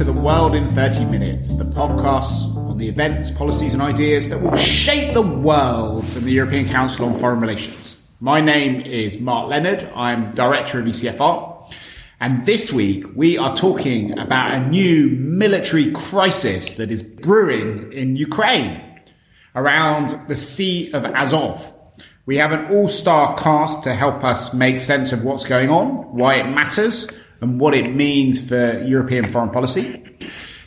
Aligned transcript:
to 0.00 0.04
The 0.04 0.12
World 0.14 0.54
in 0.54 0.66
30 0.70 1.04
Minutes, 1.04 1.52
the 1.56 1.64
podcast 1.64 2.56
on 2.56 2.78
the 2.78 2.88
events, 2.88 3.30
policies, 3.30 3.74
and 3.74 3.82
ideas 3.82 4.30
that 4.30 4.40
will 4.40 4.56
shape 4.56 5.12
the 5.12 5.20
world 5.20 6.06
from 6.06 6.24
the 6.24 6.32
European 6.32 6.66
Council 6.66 7.04
on 7.04 7.14
Foreign 7.14 7.38
Relations. 7.38 8.08
My 8.18 8.40
name 8.40 8.80
is 8.80 9.20
Mark 9.20 9.50
Leonard. 9.50 9.92
I'm 9.94 10.32
Director 10.32 10.80
of 10.80 10.86
ECFR. 10.86 11.70
And 12.18 12.46
this 12.46 12.72
week 12.72 13.14
we 13.14 13.36
are 13.36 13.54
talking 13.54 14.18
about 14.18 14.54
a 14.54 14.66
new 14.70 15.10
military 15.10 15.92
crisis 15.92 16.72
that 16.72 16.90
is 16.90 17.02
brewing 17.02 17.92
in 17.92 18.16
Ukraine 18.16 18.80
around 19.54 20.16
the 20.28 20.36
Sea 20.36 20.90
of 20.92 21.04
Azov. 21.04 21.74
We 22.24 22.38
have 22.38 22.52
an 22.52 22.74
all-star 22.74 23.36
cast 23.36 23.84
to 23.84 23.94
help 23.94 24.24
us 24.24 24.54
make 24.54 24.80
sense 24.80 25.12
of 25.12 25.24
what's 25.24 25.44
going 25.44 25.68
on, 25.68 26.16
why 26.16 26.36
it 26.36 26.48
matters, 26.48 27.06
and 27.40 27.60
what 27.60 27.74
it 27.74 27.94
means 27.94 28.46
for 28.46 28.82
European 28.82 29.30
foreign 29.30 29.50
policy. 29.50 30.02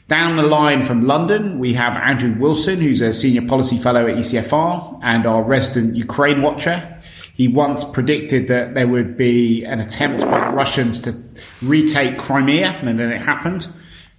Down 0.08 0.36
the 0.36 0.44
line 0.44 0.84
from 0.84 1.06
London, 1.06 1.60
we 1.60 1.74
have 1.74 1.96
Andrew 1.98 2.36
Wilson, 2.38 2.82
who's 2.82 3.02
a 3.02 3.14
senior 3.14 3.48
policy 3.48 3.78
fellow 3.78 4.08
at 4.08 4.18
ECFR 4.18 5.00
and 5.02 5.26
our 5.26 5.42
resident 5.44 5.96
Ukraine 5.96 6.42
watcher. 6.42 7.02
He 7.34 7.48
once 7.48 7.84
predicted 7.84 8.48
that 8.50 8.76
there 8.76 8.88
would 8.88 9.18
be 9.18 9.64
an 9.64 9.80
attempt 9.80 10.22
by 10.22 10.50
the 10.50 10.56
Russians 10.56 11.00
to 11.02 11.24
retake 11.62 12.18
Crimea, 12.18 12.80
and 12.82 13.00
then 13.00 13.12
it 13.12 13.22
happened. 13.22 13.68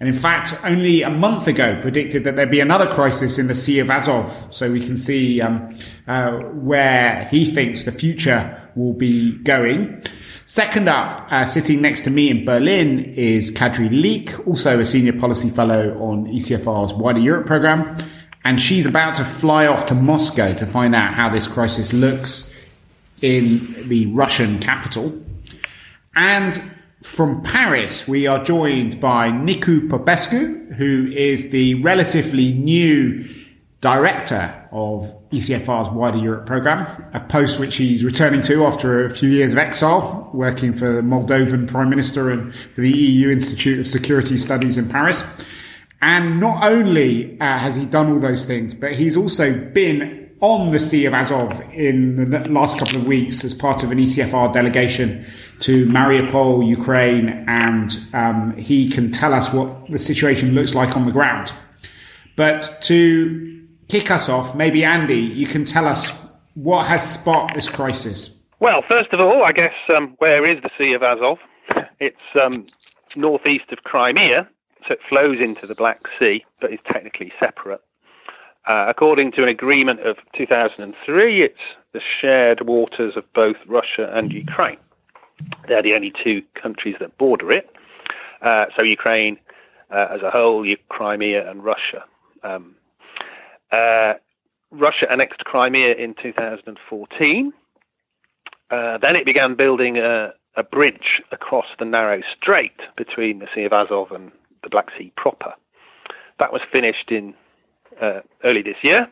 And 0.01 0.09
in 0.09 0.15
fact, 0.15 0.59
only 0.65 1.03
a 1.03 1.11
month 1.11 1.47
ago 1.47 1.81
predicted 1.81 2.25
that 2.25 2.35
there'd 2.35 2.51
be 2.51 2.61
another 2.61 2.87
crisis 2.87 3.39
in 3.39 3.47
the 3.47 3.55
Sea 3.55 3.79
of 3.79 3.91
Azov. 3.91 4.49
So 4.51 4.73
we 4.73 4.85
can 4.85 4.97
see 4.97 5.41
um, 5.41 5.79
uh, 6.09 6.33
where 6.33 7.29
he 7.31 7.51
thinks 7.51 7.85
the 7.85 7.93
future 7.93 8.71
will 8.75 8.95
be 8.95 9.39
going. 9.39 10.03
Second 10.47 10.89
up, 10.89 11.27
uh, 11.31 11.47
sitting 11.47 11.81
next 11.81 12.03
to 12.03 12.11
me 12.11 12.29
in 12.29 12.45
Berlin 12.45 13.01
is 13.17 13.51
Kadri 13.51 13.89
Liik, 13.89 14.47
also 14.47 14.79
a 14.79 14.85
senior 14.85 15.15
policy 15.15 15.49
fellow 15.49 15.97
on 15.99 16.27
ECFR's 16.27 16.93
wider 16.93 17.19
Europe 17.19 17.47
program. 17.47 17.97
And 18.45 18.61
she's 18.61 18.85
about 18.85 19.15
to 19.15 19.25
fly 19.25 19.67
off 19.67 19.87
to 19.87 19.95
Moscow 19.95 20.53
to 20.53 20.67
find 20.67 20.95
out 20.95 21.15
how 21.15 21.31
this 21.31 21.47
crisis 21.47 21.95
looks 21.95 22.55
in 23.23 23.89
the 23.89 24.05
Russian 24.13 24.59
capital. 24.59 25.19
And 26.15 26.61
from 27.03 27.43
Paris, 27.43 28.07
we 28.07 28.27
are 28.27 28.45
joined 28.45 29.01
by 29.01 29.31
Nicu 29.31 29.89
Popescu, 29.89 30.75
who 30.75 31.11
is 31.11 31.51
the 31.51 31.77
relatively 31.77 32.53
new 32.53 33.25
director 33.85 34.67
of 34.73 35.15
ECFR's 35.29 35.91
wider 35.91 36.17
Europe 36.17 36.47
program, 36.47 36.87
a 37.13 37.21
post 37.21 37.61
which 37.61 37.77
he's 37.77 38.03
returning 38.03 38.41
to 38.41 38.65
after 38.65 39.05
a 39.05 39.11
few 39.11 39.29
years 39.29 39.53
of 39.53 39.59
exile, 39.59 40.31
working 40.33 40.73
for 40.73 40.91
the 40.91 41.03
Moldovan 41.03 41.69
Prime 41.69 41.91
Minister 41.91 42.31
and 42.31 42.55
for 42.55 42.81
the 42.81 42.91
EU 42.91 43.29
Institute 43.29 43.79
of 43.79 43.87
Security 43.87 44.39
Studies 44.39 44.79
in 44.79 44.89
Paris. 44.89 45.23
And 46.01 46.41
not 46.41 46.65
only 46.65 47.39
uh, 47.43 47.59
has 47.59 47.75
he 47.75 47.85
done 47.85 48.11
all 48.11 48.19
those 48.19 48.47
things, 48.47 48.73
but 48.73 48.95
he's 48.95 49.19
also 49.19 49.53
been 49.53 50.31
on 50.41 50.71
the 50.71 50.81
Sea 50.81 51.05
of 51.05 51.13
Azov 51.13 51.61
in 51.75 52.31
the 52.31 52.39
last 52.49 52.79
couple 52.79 52.97
of 52.97 53.07
weeks 53.07 53.45
as 53.45 53.53
part 53.53 53.83
of 53.83 53.93
an 53.93 53.99
ECFR 53.99 54.51
delegation 54.51 55.27
to 55.61 55.85
Mariupol, 55.85 56.67
Ukraine, 56.67 57.45
and 57.47 58.01
um, 58.15 58.57
he 58.57 58.89
can 58.89 59.11
tell 59.11 59.35
us 59.35 59.53
what 59.53 59.91
the 59.91 59.99
situation 59.99 60.55
looks 60.55 60.75
like 60.75 60.97
on 60.97 61.05
the 61.05 61.13
ground. 61.13 61.53
But 62.35 62.79
to 62.85 63.54
kick 63.89 64.11
us 64.11 64.29
off, 64.29 64.55
maybe 64.55 64.85
Andy, 64.85 65.21
you 65.21 65.47
can 65.47 65.65
tell 65.65 65.87
us 65.87 66.11
what 66.55 66.87
has 66.87 67.09
sparked 67.09 67.55
this 67.55 67.69
crisis. 67.69 68.39
Well, 68.61 68.83
first 68.83 69.13
of 69.13 69.21
all, 69.21 69.45
I 69.45 69.53
guess 69.53 69.75
um, 69.95 70.15
where 70.19 70.47
is 70.47 70.63
the 70.63 70.71
Sea 70.79 70.95
of 70.95 71.03
Azov? 71.03 71.39
It's 72.01 72.37
um, 72.37 72.65
northeast 73.17 73.73
of 73.73 73.85
Crimea, 73.85 74.49
so 74.87 74.95
it 74.95 75.01
flows 75.09 75.39
into 75.39 75.67
the 75.67 75.75
Black 75.75 76.07
Sea, 76.07 76.45
but 76.61 76.73
is 76.73 76.81
technically 76.85 77.33
separate. 77.39 77.81
Uh, 78.67 78.87
according 78.89 79.33
to 79.33 79.43
an 79.43 79.49
agreement 79.49 80.01
of 80.01 80.17
2003, 80.35 81.43
it's 81.43 81.59
the 81.93 82.01
shared 82.01 82.63
waters 82.63 83.17
of 83.17 83.31
both 83.35 83.57
Russia 83.67 84.11
and 84.15 84.33
Ukraine. 84.33 84.79
They're 85.67 85.83
the 85.83 85.95
only 85.95 86.13
two 86.23 86.43
countries 86.55 86.97
that 87.01 87.17
border 87.19 87.53
it. 87.53 87.75
Uh, 88.41 88.67
so 88.77 88.83
Ukraine 88.83 89.39
uh, 89.91 90.09
as 90.11 90.23
a 90.23 90.31
whole, 90.31 90.67
Crimea 90.89 91.51
and 91.51 91.65
Russia. 91.65 92.05
Um, 92.43 92.77
Russia 94.75 95.11
annexed 95.11 95.45
Crimea 95.45 95.95
in 95.95 96.15
2014. 96.15 97.53
Uh, 98.71 98.99
then 98.99 99.17
it 99.17 99.25
began 99.25 99.55
building 99.55 99.99
a, 99.99 100.33
a, 100.57 100.63
bridge 100.63 101.23
across 101.31 101.67
the 101.79 101.85
narrow 101.85 102.23
strait 102.37 102.81
between 102.97 103.39
the 103.39 103.49
Sea 103.55 103.65
of 103.65 103.73
Azov 103.73 104.11
and 104.11 104.33
the 104.63 104.69
Black 104.69 104.91
Sea 104.99 105.13
proper. 105.17 105.55
That 106.39 106.53
was 106.53 106.63
finished 106.73 107.13
in 107.13 107.35
uh, 108.01 108.21
early 108.43 108.63
this 108.63 108.79
year. 108.83 109.09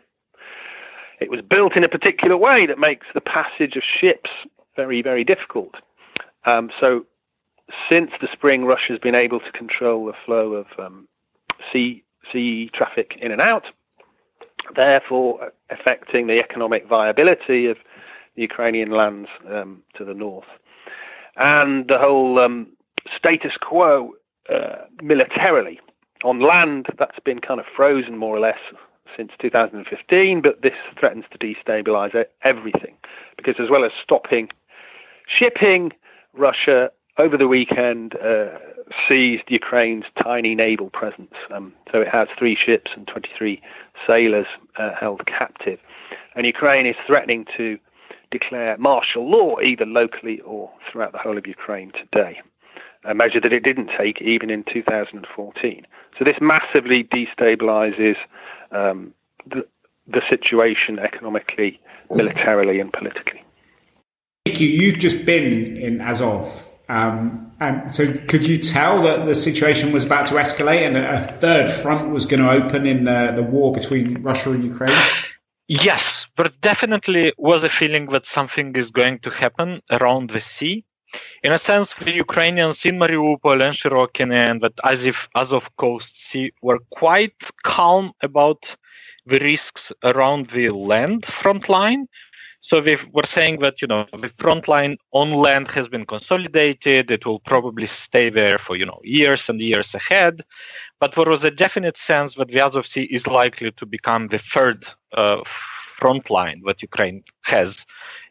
It 1.21 1.31
was 1.31 1.43
built 1.43 1.77
in 1.77 1.85
a 1.85 1.89
particular 1.89 2.37
way 2.37 2.67
that 2.67 2.79
makes 2.79 3.07
the 3.15 3.21
passage 3.21 3.77
of 3.77 3.85
ships 3.85 4.31
very, 4.75 5.03
very 5.03 5.23
difficult. 5.23 5.77
Um, 6.45 6.71
so, 6.81 7.07
since 7.89 8.11
the 8.21 8.29
spring, 8.33 8.65
Russia 8.65 8.93
has 8.93 8.99
been 8.99 9.15
able 9.15 9.39
to 9.39 9.53
control 9.53 10.07
the 10.07 10.15
flow 10.25 10.55
of 10.55 10.67
um, 10.79 11.07
sea 11.73 12.03
sea 12.33 12.71
traffic 12.73 13.19
in 13.21 13.31
and 13.31 13.41
out 13.41 13.67
therefore 14.75 15.53
affecting 15.71 16.27
the 16.27 16.39
economic 16.39 16.87
viability 16.87 17.67
of 17.67 17.79
Ukrainian 18.37 18.91
lands 18.91 19.29
um, 19.49 19.83
to 19.95 20.05
the 20.05 20.15
north. 20.15 20.47
And 21.37 21.89
the 21.89 21.99
whole 21.99 22.39
um, 22.39 22.69
status 23.17 23.57
quo 23.57 24.15
uh, 24.49 24.77
militarily 25.03 25.81
on 26.25 26.41
land 26.41 26.87
that's 26.99 27.19
been 27.21 27.41
kind 27.41 27.61
of 27.61 27.67
frozen 27.67 28.17
more 28.17 28.37
or 28.37 28.41
less 28.41 28.59
since 29.17 29.33
2015, 29.39 30.41
but 30.41 30.63
this 30.63 30.75
threatens 30.99 31.25
to 31.31 31.39
destabilize 31.39 32.25
everything 32.43 32.97
because, 33.37 33.57
as 33.59 33.69
well 33.69 33.85
as 33.85 33.93
stopping 34.03 34.49
shipping, 35.27 35.93
Russia 36.35 36.91
over 37.19 37.37
the 37.37 37.49
weekend 37.49 38.15
uh, 38.17 38.59
seized 39.09 39.45
Ukraine's 39.49 40.05
tiny 40.23 40.55
naval 40.55 40.91
presence. 40.91 41.35
Um, 41.51 41.73
so 41.91 42.01
it 42.01 42.09
has 42.09 42.29
three 42.39 42.57
ships 42.57 42.91
and 42.95 43.07
23 43.07 43.61
sailors 44.07 44.47
uh, 44.77 44.95
held 44.95 45.27
captive. 45.27 45.79
And 46.35 46.47
Ukraine 46.47 46.87
is 46.87 46.97
threatening 47.07 47.47
to 47.57 47.79
declare 48.31 48.77
martial 48.79 49.29
law 49.29 49.61
either 49.61 49.85
locally 49.85 50.41
or 50.41 50.71
throughout 50.91 51.13
the 51.13 51.19
whole 51.19 51.37
of 51.37 51.47
Ukraine 51.47 51.93
today, 51.93 52.41
a 53.05 53.15
measure 53.15 53.41
that 53.41 53.53
it 53.53 53.63
didn't 53.63 53.91
take 53.97 54.23
even 54.23 54.49
in 54.49 54.65
2014. 54.65 55.87
So 56.19 56.25
this 56.25 56.37
massively 56.41 57.05
destabilizes 57.05 58.17
um, 58.71 59.13
the, 59.47 59.67
the 60.07 60.23
situation 60.31 60.99
economically, 60.99 61.79
militarily, 62.11 62.81
and 62.81 62.93
politically. 62.93 63.43
Nicky, 64.47 64.65
you've 64.65 64.99
just 64.99 65.27
been 65.27 65.77
in 65.77 66.01
Azov 66.01 66.72
um, 66.93 67.51
and 67.59 67.91
so, 67.91 68.13
could 68.29 68.47
you 68.47 68.59
tell 68.59 69.03
that 69.05 69.25
the 69.25 69.35
situation 69.35 69.93
was 69.93 70.05
about 70.05 70.27
to 70.27 70.35
escalate 70.35 70.87
and 70.87 70.95
a 70.99 71.27
third 71.27 71.71
front 71.71 72.11
was 72.11 72.27
going 72.27 72.43
to 72.43 72.51
open 72.51 72.85
in 72.85 73.05
the, 73.05 73.33
the 73.35 73.43
war 73.43 73.73
between 73.73 74.23
Russia 74.23 74.51
and 74.51 74.63
Ukraine? 74.63 74.99
Yes, 75.69 76.27
there 76.37 76.51
definitely 76.61 77.33
was 77.39 77.65
a 77.65 77.71
feeling 77.71 78.07
that 78.11 78.27
something 78.27 78.77
is 78.77 78.91
going 78.91 79.21
to 79.21 79.31
happen 79.31 79.81
around 79.91 80.29
the 80.29 80.43
sea. 80.43 80.85
In 81.43 81.53
a 81.53 81.59
sense, 81.59 81.95
the 81.95 82.13
Ukrainians 82.13 82.85
in 82.85 82.99
Mariupol 82.99 83.67
and 83.67 83.75
Shirokine 83.75 84.35
and 84.35 84.61
that 84.61 84.79
Azov, 84.85 85.31
Azov 85.35 85.75
Coast 85.77 86.15
Sea 86.29 86.53
were 86.61 86.81
quite 86.91 87.41
calm 87.63 88.13
about 88.23 88.77
the 89.25 89.39
risks 89.39 89.93
around 90.05 90.49
the 90.49 90.69
land 90.69 91.25
front 91.25 91.71
line 91.71 92.07
so 92.63 92.81
we 92.81 92.97
were 93.13 93.27
saying 93.27 93.59
that 93.59 93.83
you 93.83 93.89
know 93.89 94.07
the 94.17 94.29
front 94.29 94.69
line 94.69 94.97
on 95.11 95.33
land 95.33 95.69
has 95.73 95.89
been 95.89 96.07
consolidated. 96.07 97.11
It 97.11 97.27
will 97.27 97.41
probably 97.41 97.89
stay 97.89 98.31
there 98.31 98.57
for 98.57 98.77
you 98.77 98.87
know 98.87 99.01
years 99.03 99.49
and 99.49 99.61
years 99.61 99.95
ahead. 99.95 100.43
But 101.01 101.13
there 101.13 101.27
was 101.27 101.45
a 101.45 101.51
definite 101.51 101.99
sense 101.99 102.37
that 102.37 102.49
the 102.49 102.61
Azov 102.61 102.87
Sea 102.87 103.03
is 103.03 103.27
likely 103.27 103.73
to 103.73 103.85
become 103.85 104.29
the 104.29 104.39
third 104.39 104.87
uh, 105.13 105.43
front 105.45 106.31
line 106.31 106.63
that 106.67 106.83
Ukraine 106.83 107.25
has. 107.43 107.85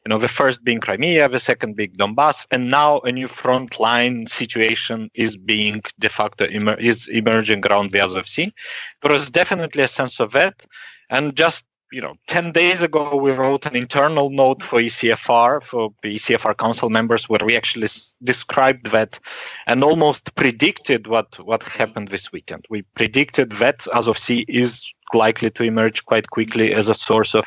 You 0.06 0.10
know, 0.10 0.18
the 0.18 0.30
first 0.40 0.64
being 0.64 0.80
Crimea, 0.80 1.28
the 1.28 1.40
second 1.40 1.76
being 1.76 1.92
Donbass, 1.92 2.48
and 2.52 2.72
now 2.72 3.02
a 3.02 3.12
new 3.12 3.28
front 3.28 3.80
line 3.80 4.28
situation 4.28 5.12
is 5.14 5.36
being 5.36 5.82
de 6.00 6.10
facto 6.10 6.46
emer- 6.48 6.80
is 6.80 7.10
emerging 7.10 7.62
around 7.68 7.92
the 7.92 8.00
Azov 8.00 8.28
Sea. 8.28 8.54
There 9.02 9.12
was 9.12 9.30
definitely 9.30 9.84
a 9.84 9.90
sense 9.90 10.22
of 10.22 10.32
that, 10.32 10.66
and 11.10 11.36
just 11.36 11.66
you 11.92 12.02
know, 12.02 12.16
10 12.28 12.54
days 12.54 12.82
ago, 12.82 13.16
we 13.16 13.32
wrote 13.32 13.66
an 13.66 13.76
internal 13.76 14.30
note 14.30 14.64
for 14.64 14.80
ECFR, 14.80 15.62
for 15.64 15.94
the 16.04 16.16
ECFR 16.16 16.58
council 16.58 16.90
members, 16.90 17.28
where 17.28 17.42
we 17.46 17.58
actually 17.58 17.86
s- 17.86 18.16
described 18.24 18.92
that 18.92 19.20
and 19.68 19.84
almost 19.84 20.34
predicted 20.36 21.08
what, 21.08 21.38
what 21.46 21.64
happened 21.64 22.08
this 22.08 22.32
weekend. 22.32 22.66
We 22.70 22.84
predicted 22.96 23.52
that 23.54 23.86
Azov 23.94 24.18
Sea 24.18 24.46
is 24.48 24.92
likely 25.14 25.50
to 25.52 25.64
emerge 25.64 26.06
quite 26.06 26.30
quickly 26.30 26.74
as 26.74 26.88
a 26.88 26.94
source 26.94 27.36
of 27.36 27.46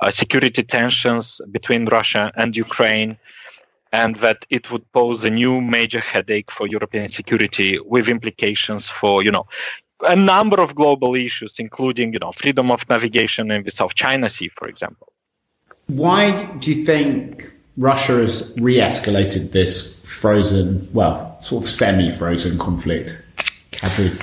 uh, 0.00 0.10
security 0.10 0.62
tensions 0.62 1.40
between 1.50 1.84
Russia 1.86 2.32
and 2.36 2.56
Ukraine. 2.56 3.18
and 3.94 4.16
that 4.16 4.44
it 4.50 4.72
would 4.72 4.84
pose 4.92 5.22
a 5.22 5.30
new 5.30 5.60
major 5.60 6.00
headache 6.00 6.50
for 6.50 6.66
European 6.66 7.08
security 7.08 7.78
with 7.94 8.08
implications 8.08 8.88
for, 8.88 9.22
you 9.22 9.30
know, 9.30 9.46
a 10.06 10.16
number 10.16 10.60
of 10.60 10.74
global 10.74 11.14
issues, 11.14 11.58
including, 11.58 12.12
you 12.12 12.18
know, 12.18 12.32
freedom 12.32 12.70
of 12.70 12.88
navigation 12.88 13.50
in 13.50 13.62
the 13.62 13.70
South 13.70 13.94
China 13.94 14.28
Sea, 14.28 14.48
for 14.48 14.68
example. 14.68 15.12
Why 15.86 16.44
do 16.60 16.70
you 16.70 16.84
think 16.84 17.52
Russia 17.76 18.14
has 18.18 18.52
re-escalated 18.56 19.52
this 19.52 20.00
frozen, 20.00 20.88
well, 20.92 21.36
sort 21.40 21.64
of 21.64 21.70
semi-frozen 21.70 22.58
conflict? 22.58 23.20
Kadri? 23.72 24.20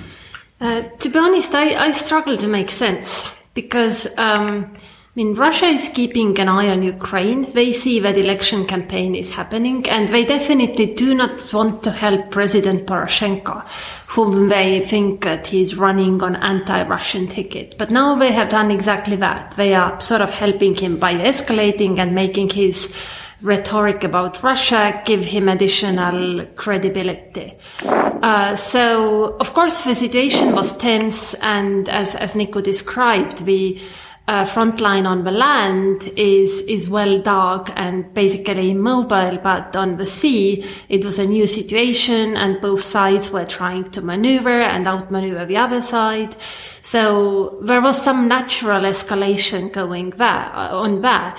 Uh, 0.60 0.84
to 0.84 1.10
be 1.10 1.20
honest, 1.20 1.54
I, 1.56 1.88
I 1.88 1.92
struggle 1.92 2.38
to 2.38 2.48
make 2.48 2.70
sense 2.70 3.28
because 3.54 4.06
um, 4.18 4.72
I 4.76 4.80
mean 5.16 5.34
Russia 5.34 5.66
is 5.66 5.90
keeping 5.90 6.40
an 6.40 6.48
eye 6.48 6.70
on 6.70 6.84
Ukraine. 6.84 7.52
They 7.52 7.72
see 7.72 8.00
that 8.00 8.18
election 8.18 8.66
campaign 8.66 9.16
is 9.16 9.34
happening, 9.34 9.90
and 9.90 10.08
they 10.10 10.24
definitely 10.24 10.94
do 10.94 11.14
not 11.14 11.52
want 11.52 11.84
to 11.84 11.92
help 11.92 12.32
President 12.32 12.86
Poroshenko, 12.86 13.66
whom 14.12 14.50
they 14.50 14.82
think 14.82 15.24
that 15.24 15.48
he's 15.48 15.78
running 15.78 16.22
on 16.22 16.36
anti-Russian 16.36 17.28
ticket. 17.28 17.76
But 17.78 17.90
now 17.90 18.16
they 18.16 18.34
have 18.34 18.50
done 18.50 18.70
exactly 18.70 19.16
that. 19.16 19.52
They 19.52 19.74
are 19.74 20.02
sort 20.02 20.20
of 20.20 20.30
helping 20.30 20.76
him 20.76 20.98
by 20.98 21.14
escalating 21.14 21.98
and 21.98 22.14
making 22.14 22.50
his 22.50 22.94
rhetoric 23.42 24.04
about 24.04 24.44
Russia 24.44 25.02
give 25.06 25.24
him 25.24 25.48
additional 25.48 26.46
credibility. 26.58 27.54
Uh, 27.86 28.54
so, 28.54 29.38
of 29.40 29.54
course, 29.54 29.82
the 29.86 29.96
situation 29.96 30.52
was 30.54 30.76
tense, 30.78 31.34
and 31.36 31.88
as, 31.88 32.14
as 32.14 32.36
Nicu 32.36 32.62
described, 32.62 33.46
the 33.46 33.80
uh, 34.28 34.46
front 34.46 34.80
line 34.80 35.06
on 35.06 35.24
the 35.24 35.32
land 35.32 36.12
is 36.16 36.62
is 36.62 36.90
well 36.90 37.20
dug 37.22 37.72
and 37.76 38.14
basically 38.14 38.72
immobile, 38.72 39.38
but 39.42 39.76
on 39.76 39.98
the 39.98 40.06
sea 40.06 40.66
it 40.90 41.04
was 41.04 41.20
a 41.20 41.26
new 41.26 41.48
situation, 41.48 42.38
and 42.38 42.62
both 42.62 42.84
sides 42.84 43.32
were 43.32 43.46
trying 43.46 43.90
to 43.92 44.02
maneuver 44.02 44.62
and 44.62 44.88
outmaneuver 44.88 45.46
the 45.46 45.58
other 45.58 45.82
side. 45.82 46.36
So 46.82 47.60
there 47.64 47.82
was 47.82 48.02
some 48.02 48.28
natural 48.28 48.84
escalation 48.84 49.72
going 49.72 50.12
there 50.12 50.52
on 50.54 51.02
there. 51.02 51.36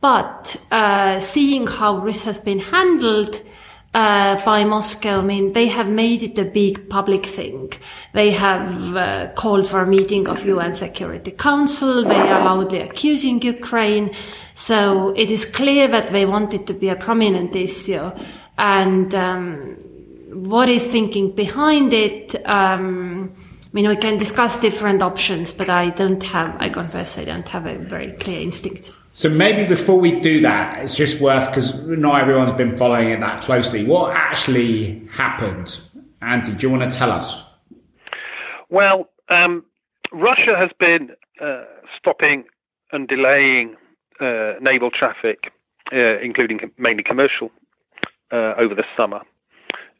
But 0.00 0.56
uh, 0.72 1.20
seeing 1.20 1.68
how 1.68 2.00
this 2.00 2.24
has 2.24 2.40
been 2.40 2.58
handled 2.58 3.40
uh, 3.94 4.42
by 4.44 4.64
Moscow, 4.64 5.18
I 5.18 5.22
mean, 5.22 5.52
they 5.52 5.66
have 5.66 5.88
made 5.88 6.22
it 6.22 6.38
a 6.38 6.44
big 6.44 6.88
public 6.88 7.26
thing. 7.26 7.72
They 8.14 8.30
have 8.30 8.96
uh, 8.96 9.32
called 9.34 9.68
for 9.68 9.82
a 9.82 9.86
meeting 9.86 10.28
of 10.28 10.46
UN 10.46 10.72
Security 10.72 11.30
Council. 11.30 12.02
They 12.02 12.16
are 12.16 12.42
loudly 12.42 12.80
accusing 12.80 13.42
Ukraine. 13.42 14.14
So 14.54 15.10
it 15.14 15.30
is 15.30 15.44
clear 15.44 15.88
that 15.88 16.08
they 16.08 16.24
want 16.24 16.54
it 16.54 16.66
to 16.68 16.74
be 16.74 16.88
a 16.88 16.96
prominent 16.96 17.54
issue. 17.54 18.10
And 18.56 19.14
um, 19.14 19.76
what 20.32 20.70
is 20.70 20.86
thinking 20.86 21.34
behind 21.34 21.92
it? 21.92 22.34
Um, 22.48 23.34
I 23.36 23.68
mean, 23.72 23.88
we 23.88 23.96
can 23.96 24.16
discuss 24.16 24.58
different 24.58 25.02
options, 25.02 25.52
but 25.52 25.68
I 25.68 25.90
don't 25.90 26.22
have, 26.22 26.56
I 26.58 26.70
confess, 26.70 27.18
I 27.18 27.24
don't 27.24 27.48
have 27.48 27.66
a 27.66 27.76
very 27.76 28.12
clear 28.12 28.40
instinct. 28.40 28.90
So 29.22 29.28
maybe 29.28 29.68
before 29.68 30.00
we 30.00 30.18
do 30.18 30.40
that, 30.40 30.82
it's 30.82 30.96
just 30.96 31.20
worth 31.20 31.46
because 31.46 31.80
not 31.86 32.20
everyone's 32.20 32.54
been 32.54 32.76
following 32.76 33.10
it 33.10 33.20
that 33.20 33.44
closely. 33.44 33.84
What 33.84 34.16
actually 34.16 35.06
happened, 35.12 35.78
Andy? 36.20 36.50
Do 36.50 36.66
you 36.66 36.70
want 36.76 36.90
to 36.90 36.98
tell 36.98 37.12
us? 37.12 37.40
Well, 38.68 39.10
um, 39.28 39.64
Russia 40.10 40.56
has 40.56 40.70
been 40.76 41.12
uh, 41.40 41.66
stopping 41.96 42.46
and 42.90 43.06
delaying 43.06 43.76
uh, 44.18 44.54
naval 44.60 44.90
traffic, 44.90 45.52
uh, 45.92 46.18
including 46.18 46.72
mainly 46.76 47.04
commercial, 47.04 47.52
uh, 48.32 48.54
over 48.56 48.74
the 48.74 48.84
summer. 48.96 49.20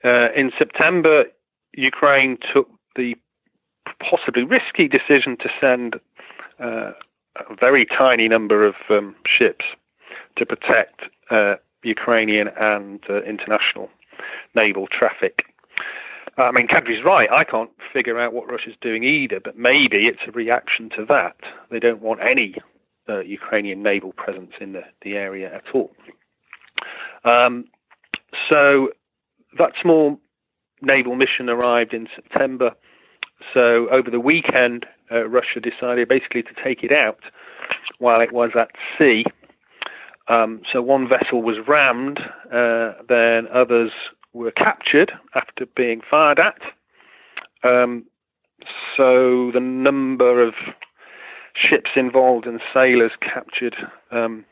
Uh, 0.02 0.30
in 0.34 0.50
September, 0.58 1.26
Ukraine 1.74 2.38
took 2.52 2.68
the 2.96 3.16
possibly 4.00 4.42
risky 4.42 4.88
decision 4.88 5.36
to 5.36 5.48
send 5.60 6.00
uh, 6.58 6.90
a 7.36 7.54
very 7.54 7.86
tiny 7.86 8.28
number 8.28 8.64
of 8.64 8.74
um, 8.90 9.14
ships 9.26 9.64
to 10.36 10.46
protect 10.46 11.02
uh, 11.30 11.56
Ukrainian 11.82 12.48
and 12.48 13.00
uh, 13.08 13.22
international 13.22 13.90
naval 14.54 14.86
traffic. 14.86 15.46
I 16.38 16.50
mean, 16.50 16.66
Kadri's 16.66 17.04
right. 17.04 17.30
I 17.30 17.44
can't 17.44 17.70
figure 17.92 18.18
out 18.18 18.32
what 18.32 18.50
Russia's 18.50 18.76
doing 18.80 19.04
either, 19.04 19.38
but 19.40 19.58
maybe 19.58 20.06
it's 20.06 20.22
a 20.26 20.30
reaction 20.30 20.88
to 20.90 21.04
that. 21.06 21.36
They 21.70 21.78
don't 21.78 22.00
want 22.00 22.20
any 22.22 22.56
uh, 23.08 23.20
Ukrainian 23.20 23.82
naval 23.82 24.12
presence 24.12 24.52
in 24.60 24.72
the, 24.72 24.84
the 25.02 25.16
area 25.16 25.52
at 25.54 25.64
all. 25.74 25.92
Um, 27.24 27.66
so 28.48 28.92
that 29.58 29.72
small 29.80 30.18
naval 30.80 31.16
mission 31.16 31.50
arrived 31.50 31.92
in 31.92 32.08
September. 32.14 32.74
So 33.52 33.88
over 33.88 34.10
the 34.10 34.20
weekend, 34.20 34.86
uh, 35.12 35.28
Russia 35.28 35.60
decided 35.60 36.08
basically 36.08 36.42
to 36.42 36.54
take 36.62 36.82
it 36.82 36.92
out 36.92 37.20
while 37.98 38.20
it 38.20 38.32
was 38.32 38.50
at 38.54 38.70
sea. 38.98 39.24
Um, 40.28 40.62
so 40.70 40.80
one 40.80 41.08
vessel 41.08 41.42
was 41.42 41.58
rammed, 41.66 42.20
uh, 42.52 42.92
then 43.08 43.48
others 43.52 43.92
were 44.32 44.50
captured 44.50 45.12
after 45.34 45.66
being 45.66 46.00
fired 46.00 46.38
at. 46.38 46.60
Um, 47.64 48.04
so 48.96 49.50
the 49.50 49.60
number 49.60 50.40
of 50.40 50.54
ships 51.54 51.90
involved 51.96 52.46
and 52.46 52.60
sailors 52.72 53.12
captured, 53.20 53.76
um, 54.10 54.44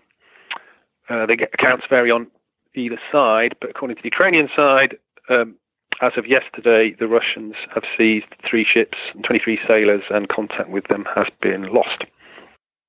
uh, 1.09 1.27
the 1.27 1.35
accounts 1.35 1.87
vary 1.89 2.11
on 2.11 2.27
either 2.75 3.01
side, 3.11 3.57
but 3.61 3.71
according 3.71 3.97
to 3.97 4.03
the 4.03 4.09
Ukrainian 4.09 4.49
side, 4.55 4.97
um, 5.29 5.57
as 6.01 6.13
of 6.17 6.27
yesterday, 6.27 6.93
the 6.99 7.09
Russians 7.09 7.55
have 7.75 7.85
seized 7.97 8.27
three 8.45 8.65
ships 8.65 8.99
and 9.15 9.23
23 9.25 9.61
sailors, 9.67 10.03
and 10.11 10.29
contact 10.29 10.71
with 10.71 10.87
them 10.89 11.07
has 11.15 11.27
been 11.41 11.73
lost. 11.73 12.05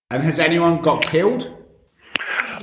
And 0.10 0.24
has 0.24 0.40
anyone 0.40 0.82
got 0.82 1.06
killed? 1.06 1.50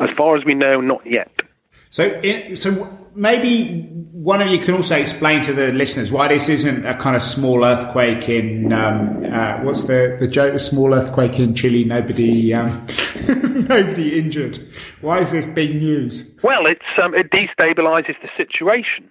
As 0.01 0.17
far 0.17 0.37
as 0.37 0.45
we 0.45 0.55
know, 0.55 0.81
not 0.81 1.07
yet. 1.07 1.43
So, 1.91 2.23
so 2.55 2.99
maybe 3.15 3.83
one 4.13 4.43
of 4.43 4.49
you 4.49 4.59
can 4.59 4.75
also 4.75 4.97
explain 4.97 5.43
to 5.45 5.53
the 5.53 5.73
listeners 5.73 6.13
why 6.13 6.29
this 6.29 6.49
isn't 6.49 6.87
a 6.87 6.95
kind 6.95 7.17
of 7.17 7.23
small 7.23 7.65
earthquake 7.65 8.29
in 8.29 8.73
um, 8.73 9.25
uh, 9.25 9.59
what's 9.63 9.85
the 9.85 10.17
the 10.21 10.29
joke? 10.29 10.55
A 10.55 10.59
small 10.59 10.95
earthquake 10.95 11.39
in 11.41 11.55
Chile, 11.55 11.85
nobody 11.85 12.53
um, 12.53 12.87
nobody 13.69 14.19
injured. 14.19 14.59
Why 15.01 15.21
is 15.21 15.33
this 15.33 15.47
big 15.47 15.77
news? 15.77 16.31
Well, 16.43 16.67
it's 16.67 16.85
um, 17.03 17.15
it 17.15 17.31
destabilizes 17.31 18.17
the 18.21 18.29
situation. 18.37 19.11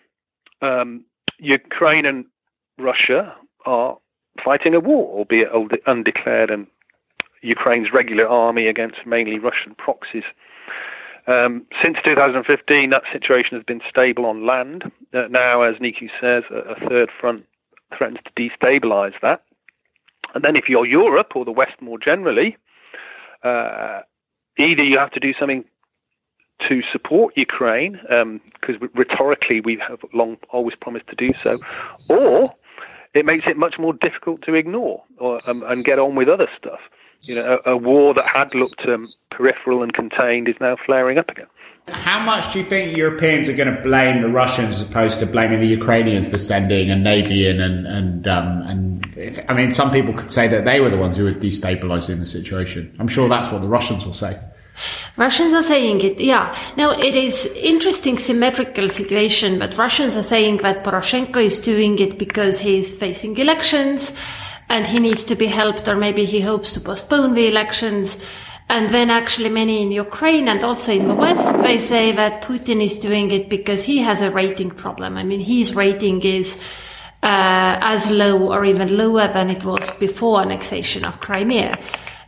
Um, 0.62 1.06
Ukraine 1.40 2.06
and 2.06 2.26
Russia 2.78 3.36
are 3.66 3.98
fighting 4.44 4.74
a 4.74 4.80
war, 4.80 5.18
albeit 5.18 5.52
undeclared, 5.86 6.52
and 6.52 6.68
Ukraine's 7.42 7.92
regular 7.92 8.28
army 8.28 8.68
against 8.68 9.06
mainly 9.06 9.40
Russian 9.40 9.76
proxies. 9.76 10.24
Um, 11.28 11.66
since 11.82 11.98
2015, 12.04 12.90
that 12.90 13.04
situation 13.12 13.58
has 13.58 13.64
been 13.64 13.82
stable 13.90 14.26
on 14.26 14.46
land. 14.46 14.90
Uh, 15.14 15.28
now, 15.30 15.62
as 15.62 15.80
Nicu 15.80 16.10
says, 16.22 16.44
a, 16.50 16.60
a, 16.60 16.90
third 16.90 17.10
front 17.20 17.46
threatens 17.96 18.20
to 18.24 18.32
destabilize 18.32 19.14
that. 19.22 19.44
And 20.34 20.44
then, 20.44 20.56
if 20.56 20.70
you're 20.70 20.86
Europe 20.86 21.36
or 21.36 21.44
the 21.44 21.52
West 21.52 21.82
more 21.82 22.00
generally, 22.00 22.56
uh, 23.44 24.02
either 24.58 24.84
you 24.84 24.98
have 24.98 25.12
to 25.12 25.20
do 25.20 25.34
something 25.34 25.66
to 26.60 26.82
support 26.92 27.38
Ukraine, 27.38 28.00
because 28.02 28.82
um, 28.82 28.90
rhetorically 28.94 29.62
we 29.62 29.78
have 29.78 30.04
long 30.14 30.38
always 30.50 30.76
promised 30.76 31.08
to 31.08 31.16
do 31.16 31.34
so, 31.34 31.60
or 32.10 32.54
it 33.14 33.26
makes 33.26 33.48
it 33.48 33.58
much 33.58 33.78
more 33.78 33.94
difficult 33.94 34.42
to 34.44 34.54
ignore 34.56 35.04
or, 35.18 35.40
um, 35.48 35.64
and 35.68 35.86
get 35.86 36.00
on 36.00 36.16
with 36.16 36.30
other 36.30 36.50
stuff. 36.58 36.80
You 37.22 37.36
know, 37.36 37.60
a, 37.66 37.72
a 37.72 37.78
war 37.78 38.14
that 38.14 38.26
had 38.26 38.54
looked 38.54 38.86
um, 38.88 39.08
peripheral 39.32 39.82
and 39.82 39.94
contained 39.94 40.48
is 40.48 40.56
now 40.60 40.76
flaring 40.76 41.18
up 41.18 41.30
again. 41.30 41.48
How 41.90 42.20
much 42.20 42.52
do 42.52 42.60
you 42.60 42.66
think 42.66 42.98
Europeans 42.98 43.48
are 43.48 43.56
going 43.56 43.74
to 43.74 43.82
blame 43.82 44.22
the 44.22 44.28
Russians 44.28 44.76
as 44.76 44.82
opposed 44.82 45.20
to 45.20 45.26
blaming 45.26 45.62
the 45.62 45.68
Ukrainians 45.68 46.28
for 46.28 46.38
sending 46.38 46.92
a 46.92 46.96
navy 46.96 47.48
in? 47.48 47.62
And 47.62 47.88
and 47.88 48.28
um, 48.28 48.62
and 48.64 49.14
if, 49.16 49.40
I 49.50 49.54
mean, 49.54 49.72
some 49.72 49.90
people 49.92 50.14
could 50.14 50.30
say 50.30 50.48
that 50.50 50.66
they 50.66 50.82
were 50.82 50.90
the 50.90 50.98
ones 50.98 51.16
who 51.16 51.24
were 51.24 51.32
destabilizing 51.32 52.20
the 52.20 52.26
situation. 52.26 52.94
I'm 53.00 53.08
sure 53.08 53.30
that's 53.30 53.50
what 53.50 53.62
the 53.62 53.70
Russians 53.70 54.06
will 54.06 54.14
say. 54.14 54.38
Russians 55.16 55.54
are 55.54 55.64
saying 55.64 56.02
it, 56.02 56.20
yeah. 56.20 56.56
Now, 56.76 56.92
it 56.92 57.16
is 57.16 57.46
interesting 57.56 58.18
symmetrical 58.18 58.88
situation, 58.88 59.60
but 59.60 59.78
Russians 59.78 60.16
are 60.16 60.22
saying 60.22 60.58
that 60.58 60.84
Poroshenko 60.84 61.44
is 61.44 61.60
doing 61.60 61.98
it 62.00 62.18
because 62.18 62.60
he 62.60 62.78
is 62.78 62.96
facing 62.96 63.38
elections 63.38 64.14
and 64.70 64.86
he 64.86 65.00
needs 65.00 65.24
to 65.26 65.36
be 65.36 65.48
helped, 65.48 65.88
or 65.88 65.96
maybe 65.96 66.26
he 66.26 66.42
hopes 66.42 66.74
to 66.74 66.80
postpone 66.80 67.34
the 67.34 67.48
elections. 67.48 68.24
And 68.70 68.90
then 68.90 69.10
actually 69.10 69.50
many 69.50 69.82
in 69.82 69.92
Ukraine 69.92 70.50
and 70.50 70.62
also 70.62 70.92
in 70.92 71.08
the 71.08 71.16
West, 71.16 71.58
they 71.60 71.78
say 71.78 72.12
that 72.12 72.44
Putin 72.44 72.84
is 72.84 73.00
doing 73.00 73.32
it 73.32 73.48
because 73.48 73.82
he 73.82 74.00
has 74.00 74.22
a 74.22 74.30
rating 74.30 74.72
problem. 74.72 75.16
I 75.18 75.24
mean, 75.24 75.40
his 75.40 75.74
rating 75.74 76.22
is 76.22 76.58
uh, 77.24 77.80
as 77.82 78.12
low 78.12 78.52
or 78.52 78.66
even 78.66 78.98
lower 78.98 79.28
than 79.30 79.50
it 79.50 79.64
was 79.64 79.90
before 79.92 80.42
annexation 80.42 81.06
of 81.06 81.20
Crimea. 81.22 81.80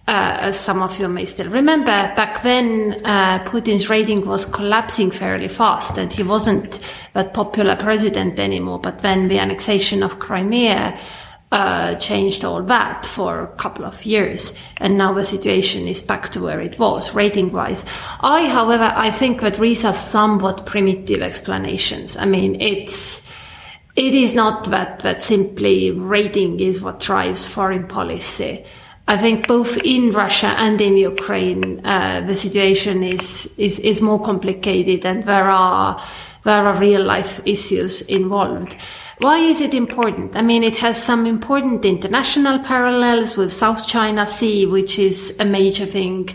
Uh, 0.10 0.38
as 0.42 0.60
some 0.60 0.82
of 0.82 1.00
you 1.00 1.08
may 1.08 1.24
still 1.24 1.50
remember, 1.50 1.86
back 2.16 2.42
then 2.42 3.00
uh, 3.06 3.38
Putin's 3.46 3.92
rating 3.92 4.26
was 4.26 4.44
collapsing 4.44 5.12
fairly 5.12 5.48
fast, 5.48 6.00
and 6.00 6.12
he 6.12 6.24
wasn't 6.24 6.80
that 7.14 7.32
popular 7.36 7.76
president 7.76 8.40
anymore. 8.40 8.80
But 8.80 9.00
then 9.00 9.28
the 9.28 9.38
annexation 9.38 10.02
of 10.02 10.18
Crimea 10.18 10.98
uh, 11.52 11.94
changed 11.96 12.44
all 12.44 12.64
that 12.64 13.06
for 13.06 13.42
a 13.44 13.56
couple 13.58 13.86
of 13.86 14.04
years, 14.04 14.58
and 14.78 14.98
now 14.98 15.14
the 15.14 15.24
situation 15.24 15.88
is 15.88 16.02
back 16.02 16.30
to 16.30 16.42
where 16.42 16.60
it 16.60 16.80
was 16.80 17.14
rating 17.14 17.52
wise. 17.52 17.86
I, 18.20 18.50
however, 18.50 18.92
I 18.96 19.12
think 19.12 19.42
that 19.42 19.58
these 19.58 19.86
are 19.86 19.94
somewhat 19.94 20.66
primitive 20.66 21.22
explanations. 21.22 22.18
I 22.18 22.26
mean, 22.26 22.60
it's 22.60 23.32
it 23.96 24.16
is 24.16 24.34
not 24.34 24.72
that 24.72 25.02
that 25.02 25.22
simply 25.22 25.92
rating 25.92 26.60
is 26.60 26.82
what 26.82 27.00
drives 27.00 27.48
foreign 27.48 27.88
policy. 27.88 28.66
I 29.10 29.18
think 29.18 29.48
both 29.48 29.76
in 29.78 30.12
Russia 30.12 30.54
and 30.66 30.80
in 30.80 30.96
Ukraine, 30.96 31.84
uh, 31.84 32.22
the 32.28 32.36
situation 32.36 33.02
is, 33.02 33.52
is 33.58 33.80
is 33.80 34.02
more 34.02 34.22
complicated, 34.22 35.04
and 35.04 35.24
there 35.24 35.50
are 35.50 36.00
there 36.44 36.68
are 36.68 36.78
real 36.78 37.04
life 37.04 37.42
issues 37.44 38.02
involved. 38.04 38.78
Why 39.18 39.40
is 39.40 39.62
it 39.62 39.74
important? 39.74 40.36
I 40.36 40.44
mean, 40.44 40.64
it 40.64 40.78
has 40.78 41.04
some 41.04 41.26
important 41.26 41.86
international 41.86 42.60
parallels 42.60 43.36
with 43.36 43.52
South 43.52 43.88
China 43.88 44.28
Sea, 44.28 44.68
which 44.68 45.00
is 45.00 45.36
a 45.40 45.46
major 45.46 45.88
thing, 45.88 46.30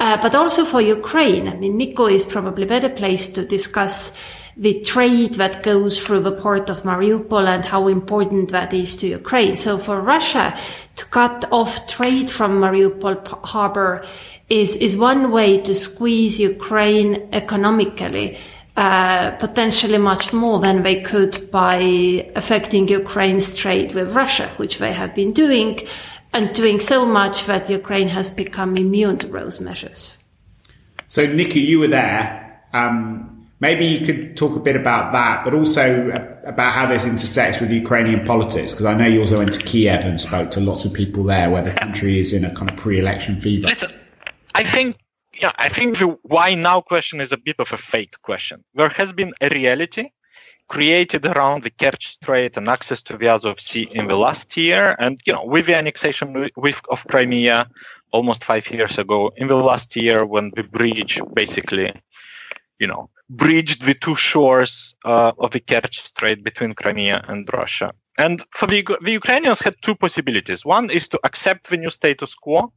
uh, 0.00 0.16
but 0.22 0.34
also 0.34 0.64
for 0.64 0.80
Ukraine. 0.80 1.46
I 1.48 1.54
mean, 1.54 1.76
Nicu 1.76 2.06
is 2.06 2.24
probably 2.24 2.64
better 2.64 2.88
place 2.88 3.28
to 3.34 3.44
discuss 3.44 4.16
the 4.56 4.80
trade 4.80 5.34
that 5.34 5.62
goes 5.62 5.98
through 5.98 6.20
the 6.20 6.32
port 6.32 6.70
of 6.70 6.82
Mariupol 6.82 7.46
and 7.46 7.64
how 7.64 7.88
important 7.88 8.50
that 8.50 8.72
is 8.72 8.96
to 8.96 9.06
Ukraine. 9.06 9.56
So 9.56 9.76
for 9.76 10.00
Russia 10.00 10.56
to 10.96 11.04
cut 11.06 11.44
off 11.52 11.86
trade 11.86 12.30
from 12.30 12.60
Mariupol 12.60 13.44
harbor 13.44 14.04
is, 14.48 14.76
is 14.76 14.96
one 14.96 15.30
way 15.30 15.60
to 15.60 15.74
squeeze 15.74 16.40
Ukraine 16.40 17.28
economically 17.32 18.38
uh, 18.76 19.30
potentially 19.32 19.96
much 19.96 20.34
more 20.34 20.60
than 20.60 20.82
they 20.82 21.00
could 21.00 21.50
by 21.50 22.30
affecting 22.36 22.86
Ukraine's 22.88 23.56
trade 23.56 23.94
with 23.94 24.14
Russia, 24.14 24.52
which 24.58 24.76
they 24.78 24.92
have 24.92 25.14
been 25.14 25.32
doing, 25.32 25.80
and 26.34 26.54
doing 26.54 26.78
so 26.78 27.06
much 27.06 27.46
that 27.46 27.70
Ukraine 27.70 28.08
has 28.08 28.28
become 28.28 28.76
immune 28.76 29.16
to 29.18 29.28
those 29.28 29.60
measures. 29.60 30.18
So, 31.08 31.24
Nikki, 31.24 31.60
you 31.60 31.78
were 31.78 31.88
there. 31.88 32.60
Um, 32.74 33.35
maybe 33.60 33.86
you 33.86 34.04
could 34.04 34.36
talk 34.36 34.56
a 34.56 34.60
bit 34.60 34.76
about 34.76 35.12
that, 35.12 35.44
but 35.44 35.54
also 35.54 36.08
about 36.44 36.72
how 36.72 36.86
this 36.86 37.04
intersects 37.04 37.60
with 37.60 37.70
Ukrainian 37.70 38.24
politics, 38.26 38.72
because 38.72 38.86
I 38.86 38.94
know 38.94 39.06
you 39.06 39.20
also 39.20 39.38
went 39.38 39.52
to 39.54 39.60
Kiev 39.60 40.04
and 40.04 40.20
spoke 40.20 40.50
to 40.52 40.60
lots 40.60 40.84
of 40.84 40.92
people 40.92 41.24
there 41.24 41.50
where 41.50 41.62
the 41.62 41.72
country 41.72 42.18
is 42.18 42.32
in 42.32 42.44
a 42.44 42.54
kind 42.54 42.70
of 42.70 42.76
pre 42.76 42.98
election 42.98 43.40
fever. 43.40 43.68
Listen, 43.68 43.92
I 44.54 44.64
think 44.64 44.96
yeah, 45.40 45.52
I 45.56 45.68
think 45.68 45.98
the 45.98 46.18
why 46.22 46.54
now 46.54 46.80
question 46.80 47.20
is 47.20 47.32
a 47.32 47.36
bit 47.36 47.56
of 47.58 47.72
a 47.72 47.76
fake 47.76 48.14
question. 48.22 48.64
There 48.74 48.88
has 48.88 49.12
been 49.12 49.32
a 49.40 49.48
reality 49.48 50.10
created 50.68 51.24
around 51.24 51.62
the 51.62 51.70
Kerch 51.70 52.02
Strait 52.02 52.56
and 52.56 52.68
access 52.68 53.02
to 53.02 53.16
the 53.16 53.28
Azov 53.28 53.60
Sea 53.60 53.88
in 53.92 54.08
the 54.08 54.16
last 54.16 54.56
year, 54.56 54.96
and 54.98 55.20
you 55.24 55.32
know, 55.32 55.44
with 55.44 55.66
the 55.66 55.76
annexation 55.76 56.50
with, 56.56 56.80
of 56.90 57.06
Crimea 57.06 57.68
almost 58.12 58.42
five 58.42 58.68
years 58.70 58.98
ago, 58.98 59.30
in 59.36 59.46
the 59.48 59.54
last 59.54 59.94
year 59.94 60.24
when 60.24 60.52
the 60.56 60.62
bridge 60.62 61.20
basically, 61.34 61.92
you 62.78 62.86
know, 62.86 63.10
bridged 63.28 63.82
the 63.82 63.94
two 63.94 64.14
shores 64.14 64.94
uh, 65.04 65.32
of 65.38 65.50
the 65.52 65.60
Kerch 65.60 65.94
Strait 65.94 66.44
between 66.44 66.74
Crimea 66.74 67.24
and 67.28 67.48
Russia. 67.52 67.92
And 68.18 68.42
for 68.54 68.66
the, 68.66 68.82
the 69.02 69.12
Ukrainians 69.12 69.60
had 69.60 69.74
two 69.82 69.94
possibilities. 69.94 70.64
One 70.64 70.88
is 70.88 71.06
to 71.08 71.20
accept 71.24 71.68
the 71.68 71.76
new 71.76 71.90
status 71.90 72.34
quo, 72.34 72.72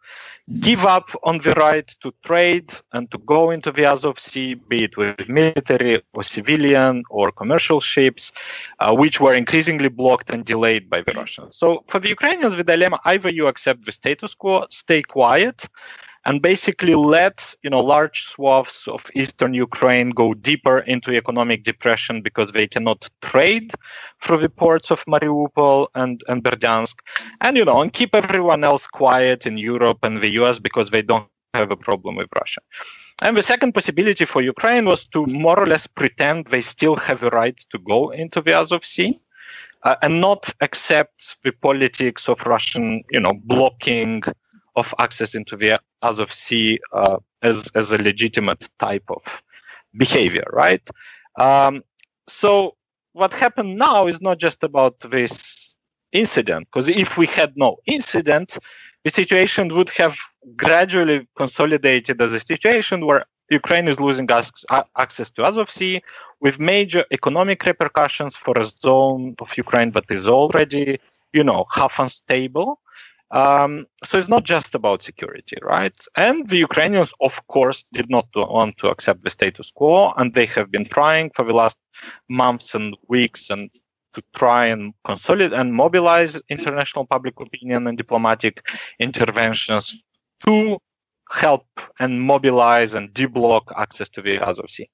give 0.59 0.83
up 0.83 1.09
on 1.23 1.37
the 1.39 1.53
right 1.53 1.87
to 2.01 2.13
trade 2.25 2.73
and 2.91 3.09
to 3.11 3.17
go 3.19 3.51
into 3.51 3.71
the 3.71 3.85
Azov 3.85 4.19
Sea, 4.19 4.55
be 4.55 4.83
it 4.83 4.97
with 4.97 5.29
military 5.29 6.01
or 6.13 6.23
civilian 6.23 7.03
or 7.09 7.31
commercial 7.31 7.79
ships, 7.79 8.33
uh, 8.79 8.93
which 8.93 9.21
were 9.21 9.33
increasingly 9.33 9.87
blocked 9.87 10.29
and 10.29 10.43
delayed 10.43 10.89
by 10.89 11.01
the 11.01 11.13
Russians. 11.13 11.55
So 11.55 11.85
for 11.87 11.99
the 11.99 12.09
Ukrainians, 12.09 12.55
the 12.57 12.63
dilemma 12.63 12.99
either 13.05 13.29
you 13.29 13.47
accept 13.47 13.85
the 13.85 13.93
status 13.93 14.33
quo, 14.35 14.65
stay 14.69 15.03
quiet, 15.03 15.69
and 16.25 16.41
basically 16.41 16.95
let 16.95 17.55
you 17.63 17.69
know 17.69 17.79
large 17.79 18.23
swaths 18.23 18.87
of 18.87 19.05
eastern 19.15 19.53
Ukraine 19.53 20.09
go 20.09 20.33
deeper 20.33 20.79
into 20.79 21.11
economic 21.11 21.63
depression 21.63 22.21
because 22.21 22.51
they 22.51 22.67
cannot 22.67 23.09
trade 23.21 23.73
through 24.21 24.39
the 24.39 24.49
ports 24.49 24.91
of 24.91 25.03
Mariupol 25.05 25.87
and, 25.95 26.21
and 26.27 26.43
Berdyansk, 26.43 26.95
and 27.41 27.57
you 27.57 27.65
know 27.65 27.81
and 27.81 27.93
keep 27.93 28.13
everyone 28.13 28.63
else 28.63 28.87
quiet 28.87 29.45
in 29.45 29.57
Europe 29.57 29.99
and 30.03 30.21
the 30.21 30.31
US 30.41 30.59
because 30.59 30.89
they 30.89 31.01
don't 31.01 31.27
have 31.53 31.71
a 31.71 31.75
problem 31.75 32.15
with 32.15 32.29
Russia. 32.35 32.61
And 33.21 33.35
the 33.35 33.41
second 33.41 33.73
possibility 33.73 34.25
for 34.25 34.41
Ukraine 34.41 34.85
was 34.85 35.05
to 35.07 35.25
more 35.25 35.59
or 35.59 35.65
less 35.65 35.87
pretend 35.87 36.45
they 36.45 36.61
still 36.61 36.95
have 36.95 37.23
a 37.23 37.29
right 37.29 37.57
to 37.71 37.77
go 37.79 38.11
into 38.11 38.41
the 38.41 38.53
Azov 38.53 38.85
Sea. 38.85 39.19
Uh, 39.83 39.95
and 40.01 40.19
not 40.19 40.53
accept 40.59 41.37
the 41.43 41.53
politics 41.53 42.27
of 42.27 42.45
Russian, 42.45 43.01
you 43.11 43.19
know, 43.21 43.31
blocking 43.45 44.21
of 44.79 44.93
access 44.97 45.35
into 45.35 45.55
the 45.55 45.79
Azov 46.01 46.31
Sea 46.33 46.79
uh, 46.93 47.17
as, 47.41 47.69
as 47.75 47.91
a 47.91 48.01
legitimate 48.01 48.69
type 48.79 49.03
of 49.09 49.23
behavior, 49.97 50.45
right? 50.51 50.85
Um, 51.37 51.83
so 52.27 52.75
what 53.13 53.33
happened 53.33 53.77
now 53.77 54.07
is 54.07 54.21
not 54.21 54.37
just 54.39 54.63
about 54.63 54.99
this 55.11 55.75
incident, 56.11 56.67
because 56.71 56.87
if 56.87 57.17
we 57.17 57.27
had 57.27 57.51
no 57.55 57.77
incident, 57.85 58.57
the 59.03 59.11
situation 59.11 59.75
would 59.75 59.89
have 59.91 60.17
gradually 60.55 61.27
consolidated 61.37 62.21
as 62.21 62.33
a 62.33 62.39
situation 62.39 63.05
where 63.05 63.25
Ukraine 63.51 63.87
is 63.87 63.99
losing 63.99 64.27
access 65.03 65.29
to 65.31 65.45
Azov 65.45 65.69
Sea 65.69 66.01
with 66.39 66.59
major 66.59 67.03
economic 67.11 67.65
repercussions 67.65 68.35
for 68.35 68.57
a 68.57 68.65
zone 68.65 69.35
of 69.39 69.57
Ukraine 69.57 69.91
that 69.91 70.05
is 70.09 70.27
already, 70.27 70.99
you 71.33 71.43
know, 71.43 71.65
half 71.73 71.93
unstable. 71.97 72.79
Um, 73.31 73.85
so 74.03 74.17
it's 74.17 74.27
not 74.27 74.43
just 74.43 74.73
about 74.73 75.03
security, 75.03 75.57
right? 75.61 75.93
And 76.15 76.47
the 76.49 76.57
Ukrainians, 76.57 77.13
of 77.21 77.39
course, 77.47 77.85
did 77.93 78.09
not 78.09 78.27
want 78.35 78.77
to 78.77 78.89
accept 78.89 79.23
the 79.23 79.29
status 79.29 79.71
quo, 79.71 80.13
and 80.17 80.33
they 80.33 80.47
have 80.47 80.71
been 80.71 80.85
trying 80.85 81.29
for 81.35 81.45
the 81.45 81.53
last 81.53 81.77
months 82.27 82.73
and 82.73 82.95
weeks 83.07 83.49
and 83.49 83.69
to 84.13 84.23
try 84.35 84.65
and 84.65 84.93
consolidate 85.05 85.53
and 85.53 85.73
mobilize 85.73 86.41
international 86.49 87.05
public 87.05 87.39
opinion 87.39 87.85
and 87.85 87.97
diplomatic 87.97 88.65
interventions 88.99 89.95
to 90.45 90.79
help 91.29 91.67
and 91.99 92.19
mobilize 92.21 92.95
and 92.95 93.13
deblock 93.13 93.71
access 93.77 94.09
to 94.09 94.21
the 94.21 94.39
Azov 94.39 94.71
Sea. 94.71 94.89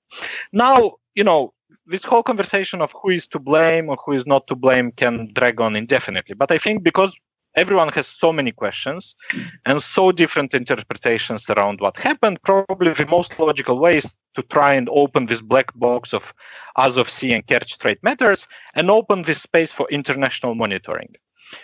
Now, 0.52 0.96
you 1.14 1.24
know, 1.24 1.54
this 1.86 2.04
whole 2.04 2.24
conversation 2.24 2.82
of 2.82 2.92
who 3.02 3.12
is 3.12 3.28
to 3.28 3.40
blame 3.40 3.90
or 3.90 3.98
who 4.06 4.12
is 4.14 4.26
not 4.26 4.48
to 4.48 4.56
blame 4.56 4.92
can 4.92 5.30
drag 5.34 5.62
on 5.62 5.76
indefinitely. 5.76 6.36
But 6.36 6.52
I 6.52 6.58
think 6.58 6.84
because 6.84 7.18
everyone 7.56 7.90
has 7.90 8.08
so 8.08 8.32
many 8.34 8.52
questions 8.52 9.16
and 9.66 9.82
so 9.82 10.12
different 10.12 10.54
interpretations 10.54 11.50
around 11.50 11.80
what 11.82 11.98
happened. 11.98 12.42
Probably 12.44 12.94
the 12.94 13.06
most 13.08 13.40
logical 13.40 13.80
way 13.80 13.98
is 13.98 14.14
to 14.36 14.44
try 14.44 14.74
and 14.74 14.90
open 14.92 15.26
this 15.26 15.42
black 15.42 15.74
box 15.76 16.14
of 16.14 16.34
Azov 16.78 17.10
Sea 17.10 17.34
and 17.34 17.48
Kerch 17.48 17.72
Strait 17.72 18.04
matters 18.04 18.48
and 18.74 18.92
open 18.92 19.24
this 19.24 19.42
space 19.42 19.72
for 19.72 19.88
international 19.90 20.56
monitoring. 20.56 21.16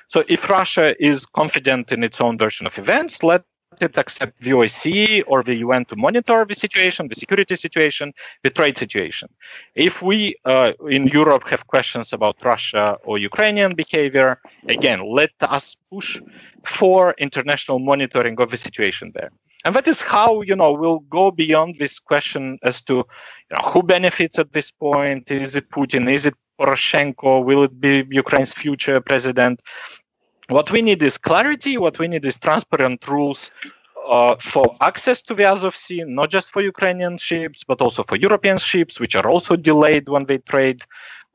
So 0.07 0.23
if 0.27 0.49
Russia 0.49 0.95
is 1.03 1.25
confident 1.25 1.91
in 1.91 2.03
its 2.03 2.21
own 2.21 2.37
version 2.37 2.67
of 2.67 2.77
events, 2.77 3.23
let 3.23 3.43
the 3.79 4.51
OSCE 4.51 5.23
or 5.27 5.43
the 5.43 5.55
UN 5.55 5.85
to 5.85 5.95
monitor 5.95 6.45
the 6.47 6.55
situation, 6.55 7.07
the 7.07 7.15
security 7.15 7.55
situation, 7.55 8.13
the 8.43 8.49
trade 8.49 8.77
situation. 8.77 9.29
If 9.75 10.01
we 10.01 10.35
uh, 10.45 10.73
in 10.89 11.07
Europe 11.07 11.43
have 11.45 11.67
questions 11.67 12.13
about 12.13 12.35
Russia 12.43 12.97
or 13.03 13.17
Ukrainian 13.17 13.75
behavior, 13.75 14.39
again, 14.67 14.99
let 15.09 15.31
us 15.41 15.77
push 15.89 16.19
for 16.65 17.15
international 17.17 17.79
monitoring 17.79 18.39
of 18.39 18.51
the 18.51 18.57
situation 18.57 19.11
there. 19.15 19.31
And 19.63 19.75
that 19.75 19.87
is 19.87 20.01
how, 20.01 20.41
you 20.41 20.55
know, 20.55 20.73
we'll 20.73 20.99
go 20.99 21.29
beyond 21.31 21.75
this 21.77 21.99
question 21.99 22.57
as 22.63 22.81
to 22.83 22.95
you 22.95 23.03
know, 23.51 23.69
who 23.71 23.83
benefits 23.83 24.39
at 24.39 24.53
this 24.53 24.71
point. 24.71 25.29
Is 25.29 25.55
it 25.55 25.69
Putin? 25.69 26.11
Is 26.11 26.25
it 26.25 26.33
Poroshenko? 26.59 27.43
Will 27.43 27.63
it 27.63 27.79
be 27.79 28.05
Ukraine's 28.09 28.53
future 28.53 28.99
president? 29.01 29.61
What 30.51 30.69
we 30.69 30.81
need 30.81 31.01
is 31.01 31.17
clarity. 31.17 31.77
What 31.77 31.97
we 31.97 32.09
need 32.09 32.25
is 32.25 32.37
transparent 32.37 33.07
rules 33.07 33.49
uh, 34.09 34.35
for 34.41 34.75
access 34.81 35.21
to 35.23 35.33
the 35.33 35.45
Azov 35.45 35.77
Sea, 35.77 36.03
not 36.05 36.29
just 36.29 36.51
for 36.51 36.61
Ukrainian 36.61 37.17
ships, 37.17 37.63
but 37.63 37.79
also 37.79 38.03
for 38.03 38.17
European 38.17 38.57
ships, 38.57 38.99
which 38.99 39.15
are 39.15 39.29
also 39.29 39.55
delayed 39.55 40.09
when 40.09 40.25
they 40.25 40.39
trade 40.39 40.81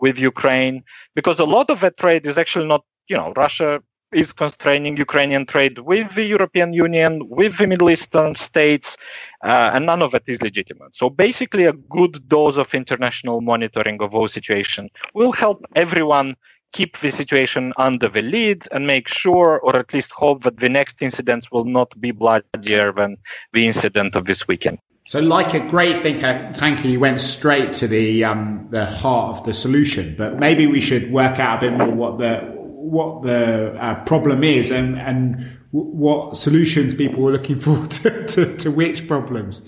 with 0.00 0.18
Ukraine, 0.18 0.84
because 1.14 1.38
a 1.38 1.44
lot 1.44 1.70
of 1.70 1.80
that 1.80 1.96
trade 1.96 2.26
is 2.26 2.36
actually 2.36 2.66
not, 2.66 2.84
you 3.08 3.16
know, 3.16 3.32
Russia 3.36 3.80
is 4.12 4.34
constraining 4.34 4.98
Ukrainian 4.98 5.46
trade 5.46 5.78
with 5.78 6.14
the 6.14 6.24
European 6.24 6.74
Union, 6.74 7.26
with 7.28 7.56
the 7.56 7.66
Middle 7.66 7.88
Eastern 7.88 8.34
states, 8.34 8.98
uh, 9.42 9.70
and 9.72 9.86
none 9.86 10.02
of 10.02 10.14
it 10.14 10.24
is 10.26 10.42
legitimate. 10.42 10.94
So 10.94 11.08
basically, 11.08 11.64
a 11.64 11.72
good 11.72 12.28
dose 12.28 12.58
of 12.58 12.74
international 12.74 13.40
monitoring 13.40 14.02
of 14.02 14.14
all 14.14 14.28
situation 14.28 14.90
will 15.14 15.32
help 15.32 15.64
everyone 15.74 16.36
keep 16.72 16.98
the 17.00 17.10
situation 17.10 17.72
under 17.76 18.08
the 18.08 18.22
lid 18.22 18.68
and 18.72 18.86
make 18.86 19.08
sure, 19.08 19.58
or 19.60 19.76
at 19.76 19.92
least 19.94 20.10
hope, 20.10 20.44
that 20.44 20.58
the 20.58 20.68
next 20.68 21.02
incidents 21.02 21.50
will 21.50 21.64
not 21.64 21.98
be 22.00 22.10
bloodier 22.10 22.92
than 22.92 23.16
the 23.52 23.66
incident 23.66 24.14
of 24.14 24.26
this 24.26 24.46
weekend. 24.46 24.78
So, 25.06 25.20
like 25.20 25.54
a 25.54 25.60
great 25.60 26.02
thinker, 26.02 26.50
Tanker, 26.52 26.88
you 26.88 26.98
went 26.98 27.20
straight 27.20 27.72
to 27.74 27.86
the 27.86 28.24
um, 28.24 28.66
the 28.70 28.86
heart 28.86 29.38
of 29.38 29.46
the 29.46 29.54
solution. 29.54 30.16
But 30.18 30.40
maybe 30.40 30.66
we 30.66 30.80
should 30.80 31.12
work 31.12 31.38
out 31.38 31.62
a 31.62 31.68
bit 31.68 31.78
more 31.78 31.92
what 31.92 32.18
the 32.18 32.38
what 32.56 33.22
the 33.22 33.72
uh, 33.80 34.04
problem 34.04 34.42
is 34.42 34.72
and 34.72 34.98
and 34.98 35.58
what 35.70 36.36
solutions 36.36 36.94
people 36.94 37.22
were 37.22 37.32
looking 37.32 37.60
for 37.60 37.86
to, 37.86 38.26
to, 38.26 38.56
to 38.56 38.70
which 38.70 39.06
problems. 39.06 39.60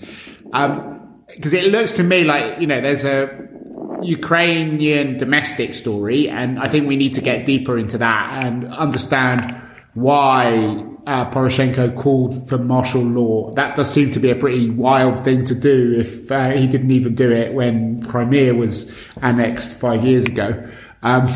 Because 0.43 1.53
um, 1.53 1.59
it 1.59 1.71
looks 1.71 1.93
to 1.93 2.03
me 2.03 2.25
like 2.25 2.59
you 2.59 2.67
know 2.67 2.81
there's 2.81 3.05
a 3.05 3.49
Ukrainian 4.03 5.17
domestic 5.17 5.73
story, 5.73 6.29
and 6.29 6.59
I 6.59 6.67
think 6.67 6.87
we 6.87 6.95
need 6.95 7.13
to 7.13 7.21
get 7.21 7.45
deeper 7.45 7.77
into 7.77 7.97
that 7.97 8.45
and 8.45 8.65
understand 8.73 9.61
why 9.93 10.83
uh, 11.07 11.29
Poroshenko 11.31 11.95
called 11.95 12.47
for 12.47 12.57
martial 12.57 13.01
law. 13.01 13.51
That 13.53 13.75
does 13.75 13.91
seem 13.91 14.11
to 14.11 14.19
be 14.19 14.29
a 14.29 14.35
pretty 14.35 14.69
wild 14.69 15.19
thing 15.19 15.45
to 15.45 15.55
do 15.55 15.95
if 15.97 16.31
uh, 16.31 16.51
he 16.51 16.67
didn't 16.67 16.91
even 16.91 17.15
do 17.15 17.31
it 17.31 17.53
when 17.53 17.99
Crimea 18.05 18.53
was 18.53 18.95
annexed 19.21 19.79
five 19.79 20.03
years 20.03 20.25
ago. 20.25 20.69
Um, 21.01 21.27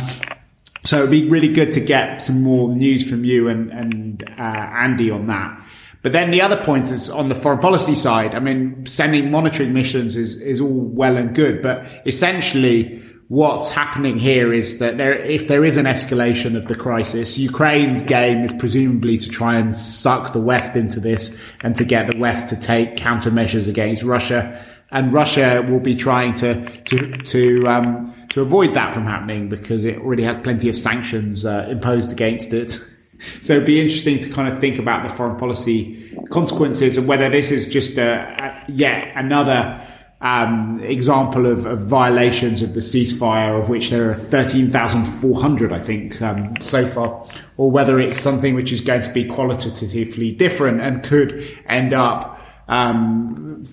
so 0.86 1.00
it'd 1.00 1.12
be 1.12 1.30
really 1.30 1.48
good 1.48 1.72
to 1.74 1.80
get 1.80 2.22
some 2.22 2.44
more 2.44 2.74
news 2.76 3.08
from 3.10 3.24
you 3.24 3.48
and, 3.48 3.72
and 3.72 4.24
uh, 4.38 4.42
Andy 4.42 5.10
on 5.10 5.28
that. 5.28 5.66
But 6.04 6.12
then 6.12 6.32
the 6.32 6.42
other 6.42 6.62
point 6.62 6.92
is 6.92 7.10
on 7.10 7.30
the 7.30 7.36
foreign 7.36 7.60
policy 7.60 7.96
side. 7.96 8.36
I 8.36 8.40
mean, 8.40 8.86
sending 8.86 9.32
monitoring 9.32 9.74
missions 9.74 10.18
is, 10.18 10.40
is 10.40 10.60
all 10.60 10.68
well 10.68 11.16
and 11.16 11.34
good, 11.34 11.62
but 11.62 11.88
essentially 12.06 13.02
what's 13.30 13.70
happening 13.70 14.20
here 14.20 14.54
is 14.54 14.80
that 14.80 14.98
there, 14.98 15.14
if 15.14 15.48
there 15.48 15.64
is 15.64 15.78
an 15.78 15.86
escalation 15.86 16.58
of 16.58 16.68
the 16.68 16.76
crisis, 16.76 17.38
Ukraine's 17.38 18.04
game 18.04 18.44
is 18.44 18.52
presumably 18.54 19.18
to 19.18 19.30
try 19.30 19.56
and 19.56 19.76
suck 19.76 20.34
the 20.34 20.42
West 20.42 20.76
into 20.76 21.00
this 21.00 21.40
and 21.62 21.74
to 21.78 21.86
get 21.86 22.08
the 22.08 22.18
West 22.18 22.50
to 22.50 22.60
take 22.60 22.98
countermeasures 22.98 23.70
against 23.70 24.04
Russia. 24.04 24.62
And 24.92 25.14
Russia 25.14 25.66
will 25.68 25.80
be 25.80 25.96
trying 25.96 26.34
to, 26.36 26.70
to, 26.82 27.18
to, 27.18 27.68
um, 27.68 28.14
to 28.32 28.42
avoid 28.42 28.74
that 28.74 28.94
from 28.94 29.06
happening 29.06 29.48
because 29.48 29.86
it 29.86 29.98
already 30.00 30.24
has 30.24 30.36
plenty 30.44 30.68
of 30.68 30.78
sanctions 30.78 31.46
uh, 31.46 31.66
imposed 31.70 32.12
against 32.12 32.54
it. 32.54 32.78
So 33.42 33.54
it'd 33.54 33.66
be 33.66 33.80
interesting 33.80 34.20
to 34.20 34.30
kind 34.30 34.52
of 34.52 34.60
think 34.60 34.80
about 34.80 35.08
the 35.08 35.14
foreign 35.14 35.38
policy 35.38 36.16
consequences 36.30 36.98
and 36.98 37.08
whether 37.08 37.30
this 37.30 37.52
is 37.52 37.68
just 37.68 37.98
a, 37.98 38.64
a 38.68 38.72
yet 38.72 39.12
another 39.16 39.88
um, 40.24 40.80
example 40.82 41.46
of, 41.46 41.66
of, 41.66 41.86
violations 41.86 42.62
of 42.62 42.74
the 42.74 42.80
ceasefire, 42.80 43.60
of 43.60 43.68
which 43.68 43.90
there 43.90 44.10
are 44.10 44.14
13,400, 44.14 45.74
I 45.74 45.80
think, 45.80 46.22
um, 46.22 46.54
so 46.62 46.88
far, 46.88 47.28
or 47.58 47.70
whether 47.70 48.00
it's 48.00 48.20
something 48.20 48.56
which 48.56 48.72
is 48.72 48.80
going 48.80 49.02
to 49.02 49.12
be 49.12 49.26
qualitatively 49.26 50.32
different 50.32 50.80
and 50.80 51.04
could 51.04 51.46
end 51.68 51.94
up 51.94 52.40
um, 52.70 53.66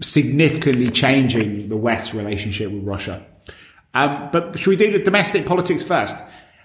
significantly 0.00 0.90
changing 0.90 1.68
the 1.68 1.76
West's 1.76 2.14
relationship 2.14 2.72
with 2.72 2.84
Russia. 2.84 3.24
Um, 3.92 4.30
but 4.32 4.58
should 4.58 4.70
we 4.70 4.76
do 4.76 4.90
the 4.90 5.04
domestic 5.04 5.44
politics 5.44 5.82
first? 5.82 6.16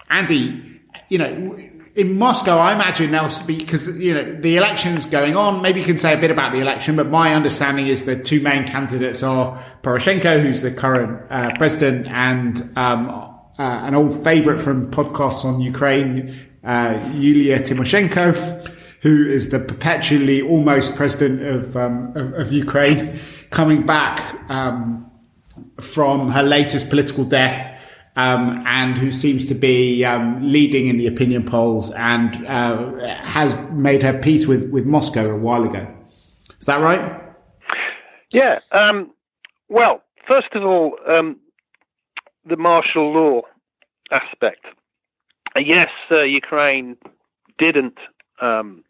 Andy, 0.08 0.80
you 1.10 1.18
know, 1.18 1.58
in 1.94 2.18
Moscow, 2.18 2.58
I 2.58 2.72
imagine 2.72 3.12
they'll 3.12 3.30
speak 3.30 3.60
because 3.60 3.86
you 3.86 4.14
know 4.14 4.40
the 4.40 4.56
election's 4.56 5.06
going 5.06 5.36
on. 5.36 5.62
Maybe 5.62 5.80
you 5.80 5.86
can 5.86 5.98
say 5.98 6.12
a 6.12 6.16
bit 6.16 6.30
about 6.30 6.52
the 6.52 6.58
election, 6.58 6.96
but 6.96 7.08
my 7.08 7.34
understanding 7.34 7.86
is 7.86 8.04
the 8.04 8.16
two 8.16 8.40
main 8.40 8.66
candidates 8.66 9.22
are 9.22 9.62
Poroshenko, 9.82 10.42
who's 10.42 10.60
the 10.60 10.72
current 10.72 11.30
uh, 11.30 11.50
president, 11.56 12.08
and 12.08 12.60
um, 12.76 13.08
uh, 13.08 13.32
an 13.58 13.94
old 13.94 14.12
favourite 14.24 14.60
from 14.60 14.90
podcasts 14.90 15.44
on 15.44 15.60
Ukraine, 15.60 16.36
uh, 16.64 16.98
Yulia 17.14 17.60
Tymoshenko, 17.60 18.72
who 19.02 19.28
is 19.28 19.50
the 19.50 19.60
perpetually 19.60 20.42
almost 20.42 20.96
president 20.96 21.42
of 21.42 21.76
um, 21.76 22.12
of, 22.16 22.34
of, 22.34 22.52
Ukraine, 22.52 23.20
coming 23.50 23.86
back 23.86 24.18
um, 24.50 25.08
from 25.80 26.32
her 26.32 26.42
latest 26.42 26.90
political 26.90 27.24
death 27.24 27.73
um, 28.16 28.64
and 28.66 28.96
who 28.96 29.10
seems 29.10 29.44
to 29.46 29.54
be 29.54 30.04
um, 30.04 30.44
leading 30.44 30.86
in 30.86 30.98
the 30.98 31.06
opinion 31.06 31.44
polls 31.44 31.90
and 31.92 32.46
uh, 32.46 32.98
has 33.22 33.56
made 33.72 34.02
her 34.02 34.16
peace 34.18 34.46
with, 34.46 34.70
with 34.70 34.86
Moscow 34.86 35.30
a 35.30 35.36
while 35.36 35.64
ago. 35.64 35.86
Is 36.60 36.66
that 36.66 36.80
right? 36.80 37.20
Yeah. 38.30 38.60
Um, 38.72 39.12
well, 39.68 40.02
first 40.26 40.52
of 40.52 40.64
all, 40.64 40.96
um, 41.06 41.38
the 42.44 42.56
martial 42.56 43.12
law 43.12 43.42
aspect. 44.10 44.64
Yes, 45.56 45.90
uh, 46.10 46.22
Ukraine 46.22 46.96
didn't 47.58 47.98
um, 48.40 48.84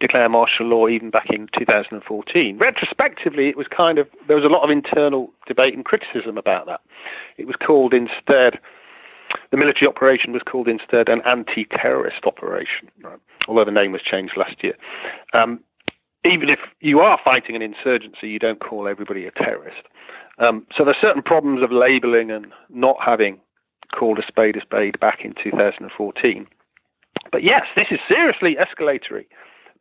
declare 0.00 0.28
martial 0.28 0.66
law 0.66 0.88
even 0.88 1.10
back 1.10 1.30
in 1.30 1.48
2014. 1.52 2.58
Retrospectively, 2.58 3.48
it 3.48 3.56
was 3.56 3.66
kind 3.68 3.98
of 3.98 4.08
there 4.26 4.36
was 4.36 4.44
a 4.44 4.48
lot 4.48 4.62
of 4.62 4.70
internal 4.70 5.32
debate 5.46 5.74
and 5.74 5.84
criticism 5.84 6.38
about 6.38 6.66
that. 6.66 6.80
It 7.36 7.46
was 7.46 7.56
called 7.56 7.94
instead 7.94 8.58
the 9.50 9.56
military 9.56 9.88
operation 9.88 10.32
was 10.32 10.42
called 10.42 10.68
instead 10.68 11.08
an 11.08 11.20
anti-terrorist 11.22 12.24
operation, 12.24 12.88
right? 13.02 13.18
although 13.46 13.64
the 13.64 13.70
name 13.70 13.92
was 13.92 14.02
changed 14.02 14.36
last 14.36 14.62
year. 14.62 14.74
Um, 15.34 15.60
even 16.24 16.48
if 16.48 16.60
you 16.80 17.00
are 17.00 17.18
fighting 17.22 17.54
an 17.54 17.62
insurgency, 17.62 18.28
you 18.28 18.38
don't 18.38 18.60
call 18.60 18.88
everybody 18.88 19.26
a 19.26 19.30
terrorist. 19.30 19.82
Um, 20.38 20.66
so 20.74 20.84
there's 20.84 20.96
certain 20.98 21.22
problems 21.22 21.62
of 21.62 21.72
labelling 21.72 22.30
and 22.30 22.52
not 22.68 22.96
having 23.00 23.40
called 23.92 24.18
a 24.18 24.26
spade 24.26 24.56
a 24.56 24.60
spade 24.60 24.98
back 25.00 25.24
in 25.24 25.34
2014. 25.34 26.46
But 27.30 27.42
yes, 27.42 27.66
this 27.76 27.88
is 27.90 27.98
seriously 28.08 28.56
escalatory. 28.56 29.26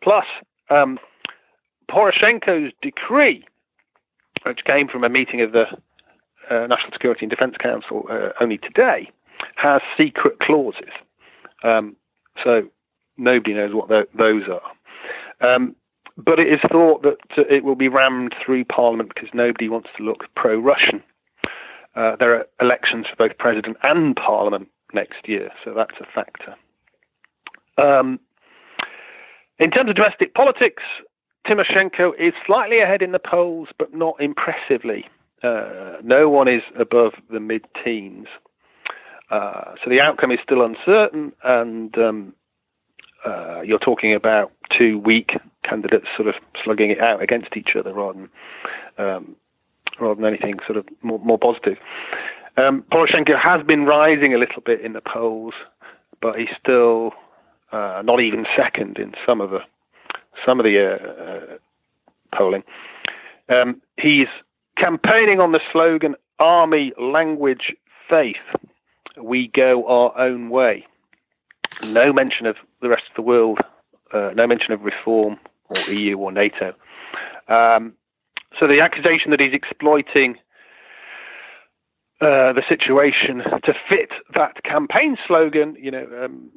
Plus, 0.02 0.26
um, 0.70 1.00
Poroshenko's 1.90 2.74
decree, 2.82 3.46
which 4.44 4.64
came 4.64 4.88
from 4.88 5.04
a 5.04 5.10
meeting 5.10 5.42
of 5.42 5.52
the 5.52 5.68
uh, 6.50 6.68
National 6.68 6.92
Security 6.94 7.26
and 7.26 7.30
Defence 7.30 7.56
Council 7.58 8.06
uh, 8.10 8.30
only 8.40 8.58
today, 8.58 9.10
has 9.56 9.82
secret 9.98 10.40
clauses. 10.40 10.90
Um, 11.64 11.96
so 12.44 12.68
nobody 13.18 13.54
knows 13.54 13.74
what 13.74 13.90
those 13.90 14.44
are. 14.48 14.72
Um, 15.42 15.76
but 16.18 16.40
it 16.40 16.48
is 16.48 16.60
thought 16.72 17.04
that 17.04 17.18
it 17.50 17.64
will 17.64 17.76
be 17.76 17.88
rammed 17.88 18.36
through 18.44 18.66
Parliament 18.66 19.14
because 19.14 19.30
nobody 19.34 19.70
wants 19.70 19.90
to 19.98 20.04
look 20.04 20.34
pro 20.36 20.58
Russian. 20.58 21.04
Uh, 21.96 22.16
there 22.16 22.34
are 22.36 22.48
elections 22.60 23.08
for 23.08 23.16
both 23.16 23.38
President 23.38 23.78
and 23.84 24.16
Parliament 24.16 24.70
next 24.94 25.28
year, 25.28 25.52
so 25.64 25.74
that's 25.74 26.00
a 26.00 26.06
factor. 26.06 26.56
Um, 27.78 28.20
in 29.60 29.72
terms 29.72 29.90
of 29.90 29.96
domestic 29.96 30.34
politics, 30.34 30.84
Tymoshenko 31.46 32.16
is 32.18 32.34
slightly 32.46 32.80
ahead 32.80 33.02
in 33.02 33.12
the 33.12 33.20
polls, 33.20 33.70
but 33.78 33.94
not 33.94 34.20
impressively. 34.20 35.08
Uh, 35.44 35.98
no 36.04 36.30
one 36.30 36.48
is 36.48 36.64
above 36.76 37.14
the 37.30 37.40
mid 37.40 37.66
teens. 37.84 38.28
Uh, 39.30 39.76
so 39.84 39.90
the 39.90 40.02
outcome 40.02 40.32
is 40.32 40.40
still 40.42 40.64
uncertain, 40.64 41.34
and 41.44 41.98
um, 41.98 42.34
uh, 43.26 43.62
you're 43.62 43.80
talking 43.80 44.14
about 44.14 44.52
two 44.70 44.98
weak 45.00 45.38
candidates 45.64 46.08
sort 46.16 46.28
of 46.28 46.36
slugging 46.64 46.92
it 46.92 47.02
out 47.02 47.22
against 47.22 47.58
each 47.58 47.76
other 47.76 47.94
rather 47.94 48.20
than 48.20 48.30
um, 48.98 49.36
rather 50.00 50.16
than 50.16 50.26
anything 50.26 50.60
sort 50.66 50.78
of 50.78 50.86
more, 51.02 51.20
more 51.20 51.38
positive. 51.38 51.78
Um, 52.56 52.84
Poroshenko 52.92 53.38
has 53.38 53.64
been 53.64 53.86
rising 53.86 54.34
a 54.34 54.38
little 54.38 54.62
bit 54.62 54.82
in 54.82 54.94
the 54.94 55.02
polls, 55.02 55.54
but 56.22 56.40
he's 56.40 56.50
still 56.60 57.14
uh, 57.72 58.02
not 58.04 58.22
even 58.22 58.46
second 58.56 58.98
in 58.98 59.14
some 59.26 59.42
of 59.42 59.52
the 59.52 59.62
some 60.46 60.60
of 60.60 60.66
the 60.66 60.80
uh, 60.80 61.24
uh, 61.24 61.58
polling. 62.34 62.64
Um, 63.50 63.82
he's 63.98 64.28
campaigning 64.76 65.40
on 65.40 65.52
the 65.52 65.62
slogan 65.72 66.16
"Army, 66.40 66.94
Language, 67.00 67.76
Faith." 68.10 68.36
We 69.18 69.48
go 69.48 69.88
our 69.88 70.18
own 70.18 70.50
way. 70.50 70.86
No 71.88 72.14
mention 72.14 72.46
of 72.46 72.58
the 72.82 72.90
rest 72.90 73.04
of 73.10 73.16
the 73.16 73.22
world. 73.22 73.60
Uh, 74.14 74.32
no 74.36 74.48
mention 74.48 74.74
of 74.74 74.84
reform 74.84 75.38
or 75.70 75.94
EU 75.94 76.18
or 76.18 76.32
NATO. 76.32 76.74
Um, 77.48 77.94
so 78.60 78.68
the 78.68 78.82
accusation 78.82 79.32
that 79.32 79.40
he's 79.40 79.54
exploiting 79.54 80.38
uh, 82.20 82.54
the 82.54 82.64
situation 82.68 83.40
to 83.64 83.76
fit 83.88 84.10
that 84.34 84.64
campaign 84.64 85.18
slogan, 85.28 85.78
you 85.80 85.92
know, 85.92 86.08
um, 86.24 86.50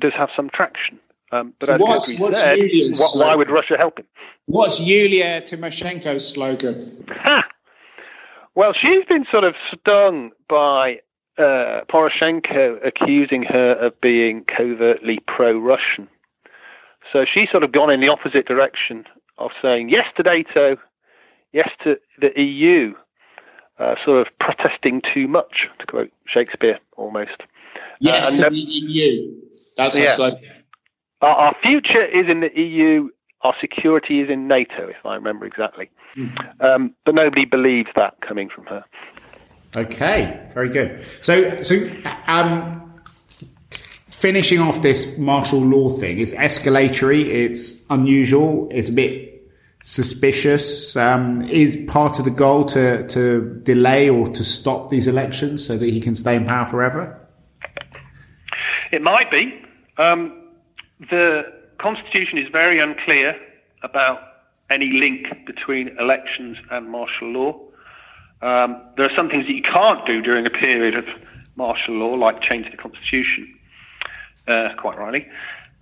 does 0.00 0.12
have 0.14 0.30
some 0.34 0.50
traction. 0.50 0.98
Um, 1.32 1.54
but 1.58 1.66
so 1.66 1.76
what's, 1.78 2.18
what's 2.18 2.40
said, 2.40 2.58
what, 2.98 3.16
why 3.16 3.34
would 3.34 3.50
Russia 3.50 3.76
help 3.76 3.98
him? 3.98 4.06
What's 4.46 4.80
Yulia 4.80 5.40
Tymoshenko's 5.40 6.28
slogan? 6.28 7.04
Ha! 7.10 7.46
Well, 8.54 8.72
she's 8.72 9.04
been 9.04 9.26
sort 9.30 9.44
of 9.44 9.54
stung 9.72 10.30
by 10.48 11.00
uh, 11.36 11.82
Poroshenko 11.88 12.84
accusing 12.86 13.42
her 13.42 13.72
of 13.72 14.00
being 14.00 14.44
covertly 14.44 15.18
pro-Russian. 15.26 16.08
So 17.12 17.24
she's 17.24 17.50
sort 17.50 17.64
of 17.64 17.72
gone 17.72 17.90
in 17.90 18.00
the 18.00 18.08
opposite 18.08 18.46
direction 18.46 19.04
of 19.38 19.50
saying 19.60 19.90
yes 19.90 20.06
to 20.16 20.22
NATO, 20.22 20.76
yes 21.52 21.70
to 21.84 21.98
the 22.18 22.40
EU, 22.40 22.94
uh, 23.78 23.96
sort 24.04 24.26
of 24.26 24.38
protesting 24.38 25.02
too 25.02 25.28
much, 25.28 25.68
to 25.78 25.86
quote 25.86 26.12
Shakespeare 26.24 26.78
almost. 26.96 27.42
Yes, 28.00 28.40
uh, 28.40 28.44
to 28.44 28.50
the 28.50 28.58
EU. 28.58 29.34
That's 29.76 29.96
yeah. 29.96 30.06
our 30.06 30.10
slogan. 30.10 30.50
Our, 31.20 31.34
our, 31.34 31.56
future 31.62 32.04
is 32.04 32.28
in 32.28 32.40
the 32.40 32.58
EU. 32.58 33.08
Our 33.42 33.54
security 33.60 34.20
is 34.20 34.30
in 34.30 34.48
NATO, 34.48 34.88
if 34.88 35.04
I 35.04 35.14
remember 35.14 35.46
exactly. 35.46 35.90
Mm. 36.16 36.64
Um, 36.64 36.94
but 37.04 37.14
nobody 37.14 37.44
believes 37.44 37.90
that 37.94 38.20
coming 38.20 38.48
from 38.48 38.66
her. 38.66 38.84
Okay, 39.74 40.46
very 40.54 40.70
good. 40.70 41.04
So, 41.22 41.56
so 41.58 41.76
um, 42.26 42.94
finishing 44.08 44.58
off 44.60 44.80
this 44.82 45.18
martial 45.18 45.60
law 45.60 45.90
thing, 45.90 46.18
it's 46.18 46.32
escalatory, 46.34 47.26
it's 47.26 47.84
unusual, 47.90 48.68
it's 48.70 48.88
a 48.88 48.92
bit 48.92 49.50
suspicious. 49.82 50.96
Um, 50.96 51.42
is 51.42 51.76
part 51.86 52.18
of 52.18 52.24
the 52.24 52.30
goal 52.30 52.64
to, 52.66 53.06
to 53.08 53.60
delay 53.62 54.08
or 54.08 54.28
to 54.28 54.44
stop 54.44 54.88
these 54.88 55.06
elections 55.06 55.66
so 55.66 55.76
that 55.76 55.86
he 55.86 56.00
can 56.00 56.14
stay 56.14 56.34
in 56.36 56.46
power 56.46 56.66
forever? 56.66 57.20
It 58.92 59.02
might 59.02 59.30
be. 59.30 59.62
Um, 59.98 60.50
the 61.10 61.52
Constitution 61.78 62.38
is 62.38 62.48
very 62.50 62.80
unclear 62.80 63.36
about 63.82 64.20
any 64.70 64.90
link 64.90 65.46
between 65.46 65.96
elections 65.98 66.56
and 66.70 66.88
martial 66.90 67.28
law. 67.28 67.60
Um, 68.42 68.82
there 68.96 69.06
are 69.06 69.14
some 69.14 69.28
things 69.28 69.46
that 69.46 69.52
you 69.52 69.62
can't 69.62 70.04
do 70.06 70.20
during 70.20 70.46
a 70.46 70.50
period 70.50 70.94
of 70.94 71.04
martial 71.56 71.94
law, 71.94 72.14
like 72.14 72.42
change 72.42 72.70
the 72.70 72.76
Constitution 72.76 73.54
uh, 74.46 74.70
quite 74.78 74.98
rightly. 74.98 75.26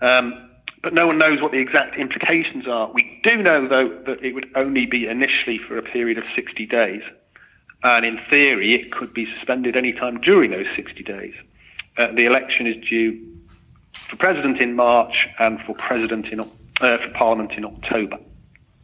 Um, 0.01 0.51
but 0.83 0.93
no 0.93 1.07
one 1.07 1.19
knows 1.19 1.41
what 1.41 1.51
the 1.51 1.59
exact 1.59 1.97
implications 1.97 2.69
are. 2.69 2.91
We 2.93 3.21
do 3.23 3.43
know, 3.43 3.67
though, 3.67 3.89
that 4.07 4.23
it 4.23 4.35
would 4.35 4.51
only 4.55 4.87
be 4.87 5.07
initially 5.07 5.59
for 5.59 5.79
a 5.79 5.83
period 5.83 6.19
of 6.19 6.25
60 6.37 6.67
days. 6.67 7.03
And 7.83 8.05
in 8.05 8.19
theory, 8.29 8.75
it 8.75 8.93
could 8.93 9.15
be 9.15 9.27
suspended 9.35 9.77
any 9.77 9.93
time 9.93 10.21
during 10.21 10.51
those 10.51 10.67
60 10.77 11.03
days. 11.03 11.35
Uh, 11.97 12.09
the 12.13 12.27
election 12.27 12.67
is 12.67 12.77
due 12.87 13.34
for 14.15 14.21
president 14.21 14.61
in 14.61 14.75
March 14.75 15.29
and 15.39 15.61
for 15.63 15.75
president 15.75 16.27
in 16.27 16.41
uh, 16.41 16.45
for 16.81 17.11
parliament 17.15 17.53
in 17.53 17.65
October. 17.65 18.19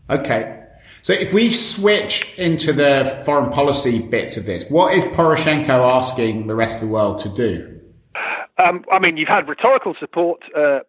Okay. 0.09 0.57
So 1.03 1.12
if 1.12 1.33
we 1.33 1.53
switch 1.53 2.38
into 2.38 2.73
the 2.73 3.23
foreign 3.25 3.51
policy 3.51 4.01
bits 4.01 4.37
of 4.37 4.45
this, 4.45 4.69
what 4.71 4.93
is 4.93 5.05
Poroshenko 5.05 5.69
asking 5.69 6.47
the 6.47 6.55
rest 6.55 6.83
of 6.83 6.88
the 6.88 6.93
world 6.93 7.19
to 7.19 7.29
do? 7.31 7.81
Um, 8.59 8.85
I 8.93 8.99
mean, 8.99 9.16
you've 9.16 9.29
had 9.29 9.49
rhetorical 9.49 9.95
support. 9.99 10.43
Uh, 10.55 10.81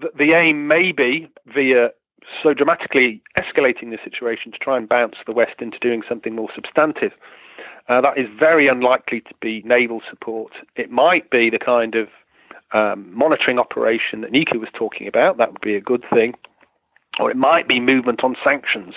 the, 0.00 0.10
the, 0.16 0.32
aim 0.32 0.66
may 0.66 0.92
be 0.92 1.28
via 1.46 1.90
so 2.42 2.54
dramatically 2.54 3.22
escalating 3.36 3.90
the 3.90 3.98
situation 4.02 4.50
to 4.52 4.58
try 4.58 4.78
and 4.78 4.88
bounce 4.88 5.16
the 5.26 5.32
West 5.32 5.60
into 5.60 5.78
doing 5.78 6.02
something 6.08 6.34
more 6.34 6.48
substantive. 6.54 7.12
Uh, 7.88 8.00
that 8.00 8.16
is 8.16 8.28
very 8.38 8.66
unlikely 8.66 9.20
to 9.20 9.34
be 9.40 9.62
naval 9.62 10.00
support. 10.08 10.52
It 10.76 10.90
might 10.90 11.28
be 11.28 11.50
the 11.50 11.58
kind 11.58 11.94
of 11.94 12.08
um, 12.72 13.12
monitoring 13.14 13.58
operation 13.58 14.20
that 14.22 14.32
Nicu 14.32 14.58
was 14.58 14.68
talking 14.72 15.06
about. 15.06 15.36
That 15.36 15.52
would 15.52 15.60
be 15.60 15.76
a 15.76 15.80
good 15.80 16.04
thing. 16.10 16.34
Or 17.20 17.30
it 17.30 17.36
might 17.36 17.68
be 17.68 17.78
movement 17.78 18.24
on 18.24 18.36
sanctions. 18.42 18.94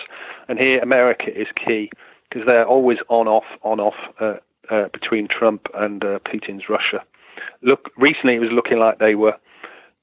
And 0.47 0.57
here 0.57 0.79
America 0.81 1.35
is 1.35 1.47
key 1.55 1.91
because 2.29 2.45
they're 2.45 2.65
always 2.65 2.97
on 3.09 3.27
off, 3.27 3.45
on 3.61 3.79
off 3.79 3.95
uh, 4.19 4.35
uh, 4.69 4.87
between 4.89 5.27
Trump 5.27 5.69
and 5.75 6.03
uh, 6.03 6.19
Putin's 6.19 6.67
Russia 6.67 7.03
look 7.61 7.91
recently 7.97 8.35
it 8.35 8.39
was 8.39 8.51
looking 8.51 8.79
like 8.79 8.99
they 8.99 9.15
were 9.15 9.37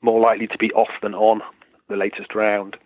more 0.02 0.20
likely 0.20 0.46
to 0.46 0.58
be 0.58 0.72
off 0.72 0.90
than 1.02 1.14
on 1.14 1.42
the 1.88 1.96
latest 1.96 2.34
round. 2.34 2.76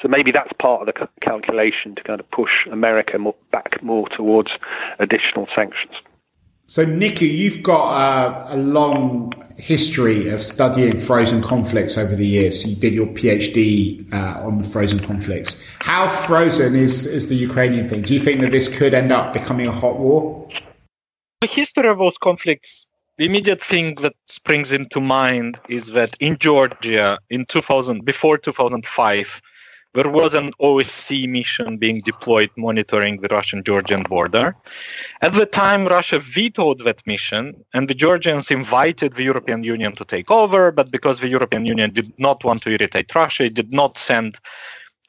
So 0.00 0.08
maybe 0.08 0.30
that's 0.30 0.52
part 0.54 0.80
of 0.80 0.86
the 0.86 1.08
calculation 1.20 1.94
to 1.96 2.02
kind 2.02 2.20
of 2.20 2.30
push 2.30 2.66
America 2.66 3.18
more, 3.18 3.34
back 3.50 3.82
more 3.82 4.08
towards 4.08 4.52
additional 4.98 5.48
sanctions. 5.54 5.94
So, 6.70 6.84
Nikki, 6.84 7.26
you've 7.26 7.62
got 7.62 8.50
a, 8.50 8.54
a, 8.54 8.58
long 8.58 9.32
history 9.56 10.28
of 10.28 10.42
studying 10.42 10.98
frozen 10.98 11.40
conflicts 11.40 11.96
over 11.96 12.14
the 12.14 12.26
years. 12.26 12.66
You 12.66 12.76
did 12.76 12.92
your 12.92 13.06
PhD 13.06 14.12
uh, 14.12 14.46
on 14.46 14.62
frozen 14.62 14.98
conflicts. 14.98 15.56
How 15.78 16.10
frozen 16.10 16.76
is, 16.76 17.06
is 17.06 17.28
the 17.28 17.36
Ukrainian 17.36 17.88
thing? 17.88 18.02
Do 18.02 18.12
you 18.12 18.20
think 18.20 18.42
that 18.42 18.50
this 18.50 18.68
could 18.68 18.92
end 18.92 19.10
up 19.12 19.32
becoming 19.32 19.66
a 19.66 19.72
hot 19.72 19.98
war? 19.98 20.46
The 21.40 21.46
history 21.46 21.88
of 21.88 21.96
those 21.98 22.18
conflicts 22.18 22.84
the 23.18 23.24
immediate 23.24 23.60
thing 23.60 23.96
that 23.96 24.14
springs 24.26 24.70
into 24.70 25.00
mind 25.00 25.60
is 25.68 25.88
that 25.88 26.16
in 26.20 26.38
Georgia 26.38 27.18
in 27.30 27.44
2000 27.46 28.04
before 28.04 28.38
2005 28.38 29.42
there 29.98 30.08
was 30.08 30.32
an 30.34 30.52
OSCE 30.60 31.28
mission 31.28 31.76
being 31.76 32.00
deployed 32.02 32.50
monitoring 32.56 33.20
the 33.20 33.26
Russian 33.38 33.64
Georgian 33.64 34.04
border. 34.04 34.54
At 35.22 35.32
the 35.32 35.44
time, 35.44 35.88
Russia 35.88 36.20
vetoed 36.20 36.84
that 36.84 37.04
mission, 37.04 37.42
and 37.74 37.88
the 37.88 37.96
Georgians 38.04 38.52
invited 38.52 39.14
the 39.14 39.24
European 39.24 39.64
Union 39.64 39.96
to 39.96 40.04
take 40.04 40.30
over. 40.30 40.70
But 40.70 40.92
because 40.92 41.18
the 41.18 41.26
European 41.26 41.66
Union 41.66 41.92
did 41.92 42.12
not 42.16 42.44
want 42.44 42.62
to 42.62 42.70
irritate 42.70 43.12
Russia, 43.12 43.46
it 43.46 43.54
did 43.54 43.72
not 43.72 43.98
send 43.98 44.38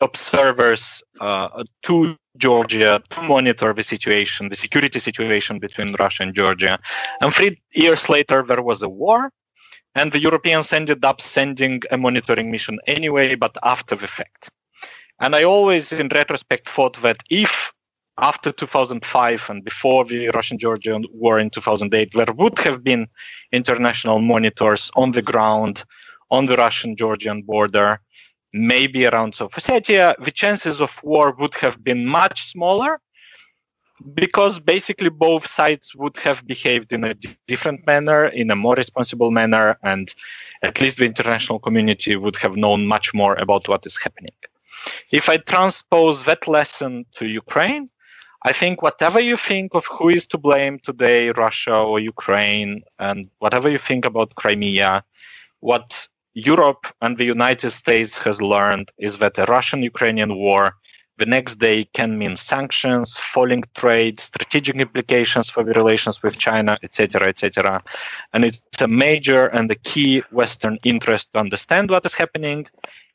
observers 0.01 1.03
uh, 1.21 1.63
to 1.83 2.15
Georgia 2.37 3.03
to 3.11 3.21
monitor 3.21 3.73
the 3.73 3.83
situation, 3.83 4.49
the 4.49 4.55
security 4.55 4.99
situation 4.99 5.59
between 5.59 5.95
Russia 5.99 6.23
and 6.23 6.33
Georgia. 6.33 6.79
And 7.21 7.31
three 7.31 7.61
years 7.73 8.09
later, 8.09 8.41
there 8.41 8.63
was 8.63 8.81
a 8.81 8.89
war, 8.89 9.29
and 9.93 10.11
the 10.11 10.19
Europeans 10.19 10.73
ended 10.73 11.05
up 11.05 11.21
sending 11.21 11.83
a 11.91 11.97
monitoring 11.97 12.49
mission 12.49 12.79
anyway, 12.87 13.35
but 13.35 13.55
after 13.61 13.95
the 13.95 14.07
fact. 14.07 14.49
And 15.19 15.35
I 15.35 15.43
always, 15.43 15.91
in 15.91 16.07
retrospect, 16.09 16.69
thought 16.69 17.01
that 17.01 17.23
if 17.29 17.73
after 18.17 18.51
2005 18.51 19.49
and 19.49 19.63
before 19.63 20.05
the 20.05 20.29
Russian 20.29 20.57
Georgian 20.57 21.05
war 21.13 21.39
in 21.39 21.49
2008, 21.49 22.11
there 22.13 22.33
would 22.35 22.59
have 22.59 22.83
been 22.83 23.07
international 23.51 24.19
monitors 24.19 24.91
on 24.95 25.11
the 25.11 25.21
ground 25.21 25.83
on 26.31 26.45
the 26.45 26.55
Russian 26.57 26.95
Georgian 26.95 27.41
border, 27.41 27.99
maybe 28.53 29.05
around 29.05 29.35
South 29.35 29.53
the 29.53 30.31
chances 30.33 30.79
of 30.79 31.01
war 31.03 31.35
would 31.39 31.55
have 31.55 31.83
been 31.83 32.05
much 32.05 32.51
smaller 32.51 32.99
because 34.13 34.59
basically 34.59 35.09
both 35.09 35.45
sides 35.45 35.93
would 35.95 36.15
have 36.17 36.45
behaved 36.47 36.93
in 36.93 37.03
a 37.03 37.13
different 37.47 37.85
manner, 37.85 38.25
in 38.25 38.49
a 38.49 38.55
more 38.55 38.75
responsible 38.75 39.31
manner, 39.31 39.77
and 39.83 40.13
at 40.61 40.79
least 40.79 40.97
the 40.97 41.05
international 41.05 41.59
community 41.59 42.15
would 42.15 42.37
have 42.37 42.55
known 42.55 42.85
much 42.85 43.13
more 43.13 43.35
about 43.35 43.67
what 43.67 43.85
is 43.85 43.97
happening. 43.97 44.35
If 45.11 45.29
I 45.29 45.37
transpose 45.37 46.23
that 46.25 46.47
lesson 46.47 47.05
to 47.15 47.27
Ukraine, 47.27 47.89
I 48.43 48.53
think 48.53 48.81
whatever 48.81 49.19
you 49.19 49.35
think 49.35 49.73
of 49.73 49.85
who 49.85 50.09
is 50.09 50.25
to 50.27 50.37
blame 50.37 50.79
today, 50.79 51.31
Russia 51.31 51.75
or 51.75 51.99
Ukraine, 51.99 52.83
and 52.97 53.29
whatever 53.39 53.69
you 53.69 53.77
think 53.77 54.05
about 54.05 54.35
Crimea, 54.35 55.03
what 55.59 56.07
Europe 56.33 56.87
and 57.01 57.17
the 57.17 57.25
United 57.25 57.71
States 57.71 58.17
has 58.19 58.41
learned 58.41 58.91
is 58.97 59.17
that 59.17 59.37
a 59.37 59.45
Russian-Ukrainian 59.45 60.35
war 60.35 60.75
the 61.17 61.25
next 61.25 61.55
day 61.55 61.83
can 61.93 62.17
mean 62.17 62.37
sanctions, 62.37 63.17
falling 63.17 63.65
trade, 63.75 64.21
strategic 64.21 64.77
implications 64.77 65.49
for 65.49 65.65
the 65.65 65.73
relations 65.73 66.23
with 66.23 66.37
China, 66.37 66.77
etc., 66.81 67.27
etc. 67.27 67.83
And 68.31 68.45
it's 68.45 68.61
a 68.81 68.87
major 68.87 69.47
and 69.47 69.69
a 69.69 69.75
key 69.75 70.23
Western 70.31 70.79
interest 70.85 71.33
to 71.33 71.39
understand 71.39 71.89
what 71.89 72.05
is 72.05 72.13
happening 72.13 72.67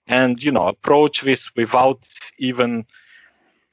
and, 0.07 0.43
you 0.43 0.53
know, 0.53 0.69
approach 0.69 1.23
this 1.23 1.51
without 1.57 2.07
even 2.39 2.85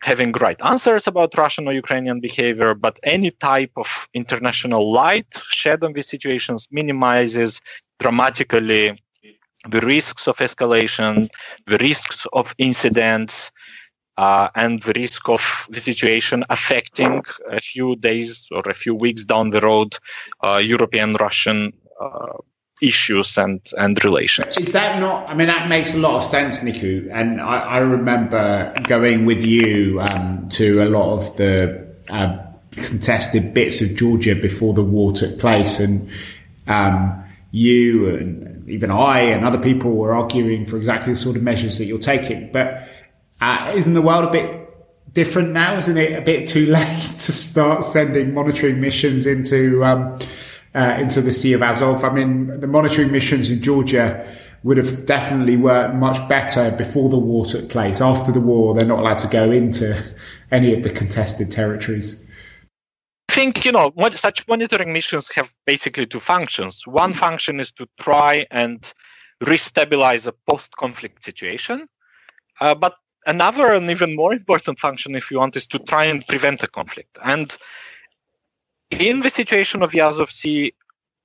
having 0.01 0.31
right 0.33 0.59
answers 0.65 1.05
about 1.07 1.37
Russian 1.37 1.67
or 1.67 1.73
Ukrainian 1.73 2.19
behavior, 2.19 2.73
but 2.73 2.99
any 3.03 3.31
type 3.31 3.71
of 3.75 4.09
international 4.13 4.91
light 4.91 5.27
shed 5.49 5.83
on 5.83 5.93
these 5.93 6.07
situations 6.07 6.67
minimizes 6.71 7.61
dramatically 7.99 8.99
the 9.69 9.81
risks 9.81 10.27
of 10.27 10.37
escalation, 10.37 11.29
the 11.67 11.77
risks 11.77 12.25
of 12.33 12.55
incidents, 12.57 13.51
uh, 14.17 14.49
and 14.55 14.81
the 14.83 14.93
risk 14.93 15.29
of 15.29 15.67
the 15.69 15.79
situation 15.79 16.43
affecting 16.49 17.23
a 17.51 17.59
few 17.59 17.95
days 17.97 18.47
or 18.51 18.61
a 18.69 18.73
few 18.73 18.93
weeks 18.93 19.23
down 19.23 19.51
the 19.51 19.61
road 19.61 19.95
uh, 20.43 20.57
European 20.57 21.13
Russian 21.15 21.71
uh, 21.99 22.37
issues 22.81 23.37
and, 23.37 23.61
and 23.77 24.03
relations. 24.03 24.57
Is 24.57 24.71
that 24.73 24.99
not? 24.99 25.29
I 25.29 25.35
mean, 25.35 25.47
that 25.47 25.69
makes 25.69 25.93
a 25.93 25.97
lot 25.97 26.15
of 26.15 26.23
sense, 26.23 26.59
Nicu. 26.59 27.09
And 27.11 27.39
I, 27.39 27.59
I 27.59 27.77
remember 27.77 28.73
going 28.87 29.25
with 29.25 29.43
you 29.43 30.01
um, 30.01 30.49
to 30.49 30.83
a 30.83 30.85
lot 30.85 31.13
of 31.13 31.37
the 31.37 31.87
uh, 32.09 32.37
contested 32.71 33.53
bits 33.53 33.81
of 33.81 33.95
Georgia 33.95 34.35
before 34.35 34.73
the 34.73 34.83
war 34.83 35.13
took 35.13 35.39
place, 35.39 35.79
and 35.79 36.09
um, 36.67 37.23
you 37.51 38.09
and 38.15 38.67
even 38.69 38.89
I 38.89 39.19
and 39.21 39.45
other 39.45 39.59
people 39.59 39.95
were 39.95 40.13
arguing 40.13 40.65
for 40.65 40.77
exactly 40.77 41.13
the 41.13 41.19
sort 41.19 41.35
of 41.35 41.43
measures 41.43 41.77
that 41.77 41.85
you're 41.85 41.99
taking. 41.99 42.51
But 42.51 42.87
uh, 43.39 43.73
isn't 43.75 43.93
the 43.93 44.01
world 44.01 44.25
a 44.25 44.31
bit 44.31 45.13
different 45.13 45.51
now? 45.51 45.77
Isn't 45.77 45.97
it 45.97 46.17
a 46.17 46.21
bit 46.21 46.47
too 46.47 46.65
late 46.67 47.03
to 47.19 47.31
start 47.31 47.83
sending 47.83 48.33
monitoring 48.33 48.81
missions 48.81 49.27
into 49.27 49.85
um, 49.85 50.17
uh, 50.75 50.97
into 50.99 51.21
the 51.21 51.31
Sea 51.31 51.53
of 51.53 51.61
Azov? 51.61 52.03
I 52.03 52.11
mean, 52.11 52.59
the 52.59 52.67
monitoring 52.67 53.11
missions 53.11 53.49
in 53.49 53.61
Georgia 53.61 54.25
would 54.63 54.77
have 54.77 55.05
definitely 55.05 55.57
worked 55.57 55.95
much 55.95 56.27
better 56.29 56.71
before 56.71 57.09
the 57.09 57.17
war 57.17 57.45
took 57.45 57.69
place. 57.69 57.99
After 57.99 58.31
the 58.31 58.39
war, 58.39 58.75
they're 58.75 58.85
not 58.85 58.99
allowed 58.99 59.17
to 59.19 59.27
go 59.27 59.51
into 59.51 60.01
any 60.51 60.73
of 60.73 60.83
the 60.83 60.89
contested 60.89 61.51
territories. 61.51 62.21
I 63.29 63.33
think 63.33 63.63
you 63.63 63.71
know 63.71 63.93
such 64.11 64.45
monitoring 64.47 64.91
missions 64.91 65.29
have 65.35 65.53
basically 65.65 66.05
two 66.05 66.19
functions. 66.19 66.85
One 66.85 67.13
function 67.13 67.59
is 67.61 67.71
to 67.73 67.87
try 67.99 68.45
and 68.51 68.93
restabilize 69.41 70.27
a 70.27 70.33
post-conflict 70.49 71.23
situation, 71.23 71.87
uh, 72.59 72.75
but 72.75 72.95
another 73.25 73.73
and 73.73 73.89
even 73.89 74.15
more 74.15 74.33
important 74.33 74.79
function, 74.79 75.15
if 75.15 75.31
you 75.31 75.39
want, 75.39 75.55
is 75.55 75.65
to 75.67 75.79
try 75.79 76.05
and 76.05 76.27
prevent 76.27 76.61
a 76.63 76.67
conflict. 76.67 77.17
And 77.23 77.57
in 78.91 79.21
the 79.21 79.29
situation 79.29 79.81
of 79.81 79.91
the 79.91 80.01
Azov 80.01 80.31
Sea, 80.31 80.73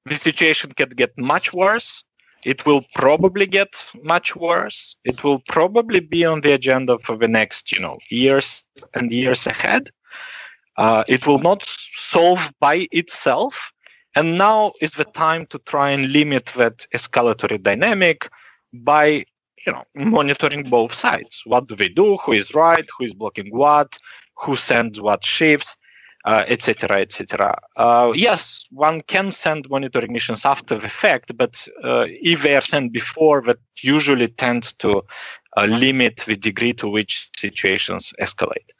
the 0.04 0.16
situation 0.16 0.72
can 0.72 0.90
get 0.90 1.16
much 1.18 1.52
worse. 1.52 2.04
It 2.44 2.64
will 2.64 2.84
probably 2.94 3.46
get 3.46 3.74
much 4.02 4.36
worse. 4.36 4.96
It 5.04 5.24
will 5.24 5.40
probably 5.48 6.00
be 6.00 6.24
on 6.24 6.42
the 6.42 6.52
agenda 6.52 6.98
for 6.98 7.16
the 7.16 7.26
next, 7.26 7.72
you 7.72 7.80
know, 7.80 7.98
years 8.08 8.62
and 8.94 9.10
years 9.10 9.46
ahead. 9.46 9.90
Uh, 10.76 11.02
it 11.08 11.26
will 11.26 11.40
not 11.40 11.64
solve 11.94 12.52
by 12.60 12.86
itself. 12.92 13.72
And 14.14 14.38
now 14.38 14.72
is 14.80 14.92
the 14.92 15.04
time 15.04 15.46
to 15.46 15.58
try 15.60 15.90
and 15.90 16.12
limit 16.12 16.46
that 16.56 16.86
escalatory 16.94 17.62
dynamic 17.62 18.28
by 18.72 19.24
you 19.66 19.72
know 19.72 19.84
monitoring 19.94 20.70
both 20.70 20.94
sides. 20.94 21.42
What 21.44 21.66
do 21.66 21.74
they 21.74 21.88
do? 21.88 22.16
Who 22.18 22.32
is 22.32 22.54
right? 22.54 22.86
Who 22.96 23.04
is 23.04 23.14
blocking 23.14 23.50
what? 23.50 23.98
Who 24.36 24.56
sends 24.56 25.00
what 25.00 25.24
ships? 25.24 25.76
Etc., 26.26 26.96
uh, 26.96 27.00
etc. 27.00 27.56
Et 27.78 27.80
uh, 27.80 28.12
yes, 28.14 28.66
one 28.70 29.00
can 29.02 29.30
send 29.30 29.68
monitoring 29.70 30.12
missions 30.12 30.44
after 30.44 30.78
the 30.78 30.88
fact, 30.88 31.36
but 31.36 31.66
uh, 31.84 32.04
if 32.08 32.42
they 32.42 32.56
are 32.56 32.62
sent 32.62 32.92
before, 32.92 33.42
that 33.42 33.58
usually 33.82 34.28
tends 34.28 34.72
to 34.72 35.02
limit 35.64 36.22
the 36.26 36.36
degree 36.36 36.74
to 36.74 36.86
which 36.86 37.30
situations 37.34 38.12
escalate. 38.20 38.70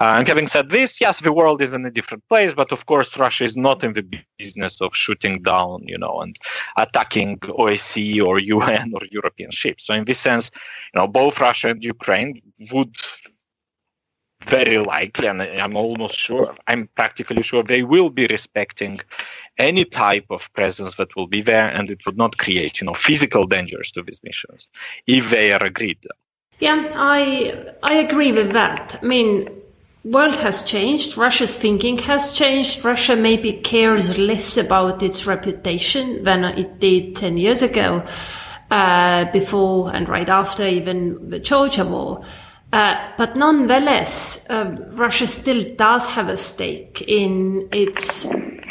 Uh, 0.00 0.16
and 0.18 0.26
having 0.26 0.48
said 0.48 0.68
this, 0.70 1.00
yes, 1.00 1.20
the 1.20 1.32
world 1.32 1.62
is 1.62 1.72
in 1.72 1.86
a 1.86 1.90
different 1.90 2.26
place, 2.28 2.52
but 2.54 2.72
of 2.72 2.86
course, 2.86 3.16
Russia 3.16 3.44
is 3.44 3.56
not 3.56 3.84
in 3.84 3.92
the 3.92 4.04
business 4.38 4.80
of 4.80 4.94
shooting 4.96 5.40
down, 5.42 5.84
you 5.86 5.96
know, 5.96 6.20
and 6.20 6.36
attacking 6.76 7.38
OSCE 7.38 8.24
or 8.24 8.38
UN 8.56 8.92
or 8.94 9.02
European 9.12 9.52
ships. 9.52 9.86
So 9.86 9.94
in 9.94 10.06
this 10.06 10.18
sense, 10.18 10.50
you 10.92 11.00
know, 11.00 11.06
both 11.06 11.40
Russia 11.40 11.68
and 11.68 11.84
Ukraine 11.84 12.42
would 12.72 12.96
very 14.46 14.78
likely, 14.78 15.26
and 15.28 15.42
I'm 15.42 15.76
almost 15.76 16.18
sure, 16.18 16.54
I'm 16.66 16.88
practically 16.94 17.42
sure 17.42 17.62
they 17.62 17.82
will 17.82 18.10
be 18.10 18.26
respecting 18.26 19.00
any 19.58 19.84
type 19.84 20.26
of 20.30 20.52
presence 20.52 20.96
that 20.96 21.14
will 21.16 21.26
be 21.26 21.42
there, 21.42 21.68
and 21.68 21.90
it 21.90 22.00
would 22.06 22.16
not 22.16 22.38
create, 22.38 22.80
you 22.80 22.86
know, 22.86 22.94
physical 22.94 23.46
dangers 23.46 23.90
to 23.92 24.02
these 24.02 24.20
missions 24.22 24.68
if 25.06 25.30
they 25.30 25.52
are 25.52 25.62
agreed. 25.62 25.98
Yeah, 26.60 26.92
I 26.94 27.74
I 27.82 27.94
agree 27.94 28.32
with 28.32 28.52
that. 28.52 28.98
I 29.02 29.06
mean, 29.06 29.50
world 30.04 30.34
has 30.36 30.62
changed. 30.62 31.16
Russia's 31.16 31.56
thinking 31.56 31.98
has 31.98 32.32
changed. 32.32 32.84
Russia 32.84 33.16
maybe 33.16 33.52
cares 33.52 34.18
less 34.18 34.56
about 34.56 35.02
its 35.02 35.26
reputation 35.26 36.24
than 36.24 36.44
it 36.44 36.78
did 36.78 37.16
ten 37.16 37.38
years 37.38 37.62
ago, 37.62 38.04
uh, 38.70 39.24
before 39.32 39.94
and 39.94 40.08
right 40.08 40.28
after 40.28 40.66
even 40.66 41.30
the 41.30 41.38
Georgia 41.38 41.84
war. 41.84 42.24
Uh, 42.74 43.12
but 43.16 43.36
nonetheless, 43.36 44.44
uh, 44.50 44.76
Russia 44.94 45.28
still 45.28 45.62
does 45.76 46.06
have 46.06 46.28
a 46.28 46.36
stake 46.36 47.04
in 47.06 47.68
its 47.70 48.26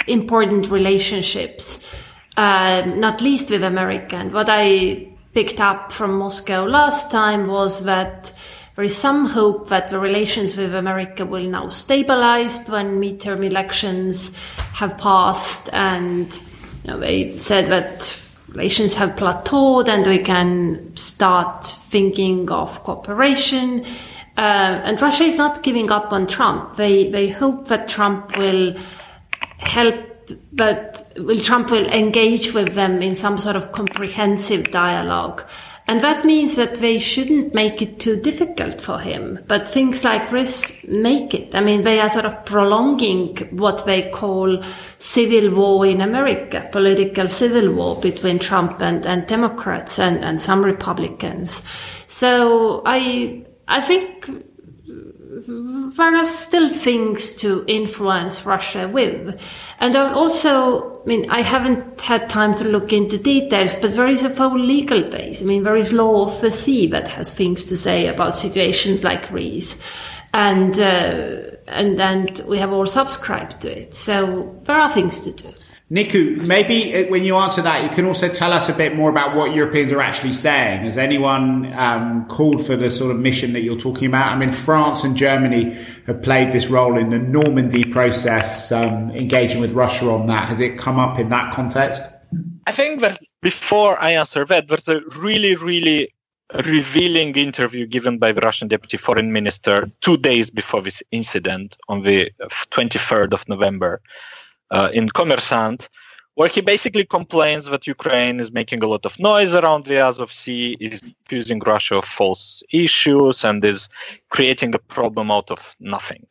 important 0.07 0.69
relationships, 0.69 1.89
uh, 2.35 2.81
not 2.97 3.21
least 3.21 3.49
with 3.49 3.63
America. 3.63 4.17
And 4.17 4.33
what 4.33 4.47
I 4.49 5.07
picked 5.33 5.61
up 5.61 5.89
from 5.93 6.17
Moscow 6.17 6.65
last 6.65 7.11
time 7.11 7.47
was 7.47 7.85
that 7.85 8.33
there 8.75 8.83
is 8.83 8.93
some 8.93 9.25
hope 9.25 9.69
that 9.69 9.87
the 9.87 9.99
relations 9.99 10.57
with 10.57 10.75
America 10.75 11.25
will 11.25 11.47
now 11.47 11.69
stabilize 11.69 12.67
when 12.67 12.99
midterm 12.99 13.41
elections 13.45 14.35
have 14.73 14.97
passed. 14.97 15.69
And 15.71 16.27
you 16.83 16.91
know, 16.91 16.99
they 16.99 17.37
said 17.37 17.67
that 17.67 18.19
relations 18.49 18.95
have 18.95 19.11
plateaued 19.11 19.87
and 19.87 20.05
we 20.05 20.19
can 20.19 20.91
start 20.97 21.73
thinking 21.93 22.49
of 22.51 22.83
cooperation. 22.83 23.85
Uh, 24.35 24.81
and 24.87 24.99
Russia 24.99 25.23
is 25.23 25.37
not 25.37 25.61
giving 25.61 25.91
up 25.91 26.11
on 26.11 26.25
Trump. 26.25 26.75
They 26.75 26.95
they 27.11 27.29
hope 27.29 27.67
that 27.67 27.87
Trump 27.87 28.35
will 28.35 28.75
help, 29.59 29.95
that 30.53 31.13
will 31.17 31.39
Trump 31.49 31.69
will 31.69 31.87
engage 32.03 32.53
with 32.57 32.73
them 32.73 33.01
in 33.01 33.15
some 33.15 33.37
sort 33.37 33.55
of 33.55 33.71
comprehensive 33.71 34.71
dialogue. 34.71 35.45
And 35.85 35.99
that 35.99 36.25
means 36.25 36.55
that 36.55 36.75
they 36.75 36.97
shouldn't 36.97 37.53
make 37.53 37.81
it 37.81 37.99
too 37.99 38.15
difficult 38.15 38.79
for 38.79 38.99
him. 38.99 39.39
But 39.47 39.67
things 39.67 40.03
like 40.03 40.31
this 40.31 40.71
make 40.87 41.33
it. 41.33 41.53
I 41.53 41.59
mean, 41.59 41.83
they 41.83 41.99
are 41.99 42.09
sort 42.09 42.25
of 42.25 42.45
prolonging 42.45 43.35
what 43.51 43.85
they 43.85 44.09
call 44.09 44.63
civil 44.97 45.53
war 45.53 45.85
in 45.85 45.99
America, 45.99 46.69
political 46.71 47.27
civil 47.27 47.73
war 47.73 47.99
between 47.99 48.39
Trump 48.39 48.81
and, 48.81 49.05
and 49.05 49.27
Democrats 49.27 49.99
and, 49.99 50.23
and 50.23 50.41
some 50.41 50.63
Republicans. 50.63 51.61
So 52.07 52.81
I, 52.85 53.45
I 53.67 53.81
think 53.81 54.29
there 55.39 56.15
are 56.15 56.25
still 56.25 56.69
things 56.69 57.33
to 57.37 57.63
influence 57.67 58.45
Russia 58.45 58.87
with. 58.87 59.39
And 59.79 59.95
also, 59.95 61.01
I 61.01 61.05
mean, 61.05 61.29
I 61.29 61.41
haven't 61.41 62.01
had 62.01 62.29
time 62.29 62.55
to 62.55 62.63
look 62.63 62.93
into 62.93 63.17
details, 63.17 63.75
but 63.75 63.95
there 63.95 64.07
is 64.07 64.23
a 64.23 64.29
full 64.29 64.57
legal 64.57 65.01
base. 65.01 65.41
I 65.41 65.45
mean, 65.45 65.63
there 65.63 65.75
is 65.75 65.91
law 65.91 66.25
of 66.25 66.41
the 66.41 66.51
sea 66.51 66.87
that 66.87 67.07
has 67.07 67.33
things 67.33 67.65
to 67.65 67.77
say 67.77 68.07
about 68.07 68.37
situations 68.37 69.03
like 69.03 69.29
Greece. 69.29 69.81
And, 70.33 70.79
uh, 70.79 71.57
and, 71.67 71.99
and 71.99 72.41
we 72.47 72.57
have 72.57 72.73
all 72.73 72.87
subscribed 72.87 73.61
to 73.61 73.81
it. 73.81 73.93
So 73.93 74.59
there 74.63 74.79
are 74.79 74.91
things 74.91 75.19
to 75.21 75.31
do. 75.31 75.53
Nicu, 75.89 76.37
maybe 76.37 76.95
uh, 76.95 77.09
when 77.09 77.23
you 77.23 77.35
answer 77.35 77.61
that, 77.61 77.83
you 77.83 77.89
can 77.89 78.05
also 78.05 78.29
tell 78.29 78.53
us 78.53 78.69
a 78.69 78.73
bit 78.73 78.95
more 78.95 79.09
about 79.09 79.35
what 79.35 79.53
Europeans 79.53 79.91
are 79.91 80.01
actually 80.01 80.33
saying. 80.33 80.85
Has 80.85 80.97
anyone 80.97 81.71
um, 81.73 82.25
called 82.27 82.65
for 82.65 82.75
the 82.75 82.89
sort 82.89 83.11
of 83.11 83.19
mission 83.19 83.53
that 83.53 83.61
you're 83.61 83.77
talking 83.77 84.07
about? 84.07 84.31
I 84.31 84.37
mean, 84.37 84.51
France 84.51 85.03
and 85.03 85.15
Germany 85.15 85.73
have 86.07 86.21
played 86.21 86.51
this 86.51 86.67
role 86.67 86.97
in 86.97 87.09
the 87.09 87.19
Normandy 87.19 87.83
process, 87.83 88.71
um, 88.71 89.11
engaging 89.11 89.59
with 89.59 89.73
Russia 89.73 90.09
on 90.09 90.27
that. 90.27 90.47
Has 90.47 90.59
it 90.59 90.77
come 90.77 90.97
up 90.97 91.19
in 91.19 91.29
that 91.29 91.53
context? 91.53 92.01
I 92.65 92.71
think 92.71 93.01
that 93.01 93.19
before 93.41 94.01
I 94.01 94.11
answer 94.11 94.45
that, 94.45 94.69
there's 94.69 94.87
a 94.87 95.01
really, 95.17 95.55
really 95.55 96.13
revealing 96.65 97.35
interview 97.35 97.85
given 97.85 98.17
by 98.19 98.31
the 98.31 98.41
Russian 98.41 98.67
deputy 98.67 98.97
foreign 98.97 99.33
minister 99.33 99.91
two 100.01 100.17
days 100.17 100.49
before 100.49 100.81
this 100.81 101.03
incident 101.11 101.77
on 101.89 102.03
the 102.03 102.31
23rd 102.71 103.33
of 103.33 103.47
November 103.49 104.01
uh, 104.73 104.89
in 104.93 105.07
Kommersant, 105.09 105.87
where 106.35 106.49
he 106.49 106.61
basically 106.61 107.05
complains 107.05 107.65
that 107.65 107.87
Ukraine 107.87 108.39
is 108.39 108.51
making 108.51 108.81
a 108.83 108.87
lot 108.87 109.05
of 109.05 109.19
noise 109.19 109.53
around 109.53 109.85
the 109.85 109.99
Azov 109.99 110.31
Sea, 110.31 110.75
is 110.79 111.13
accusing 111.21 111.59
Russia 111.59 111.97
of 111.97 112.05
false 112.05 112.63
issues, 112.71 113.43
and 113.43 113.63
is 113.63 113.87
creating 114.29 114.73
a 114.73 114.79
problem 114.79 115.29
out 115.29 115.51
of 115.51 115.75
nothing. 115.79 116.25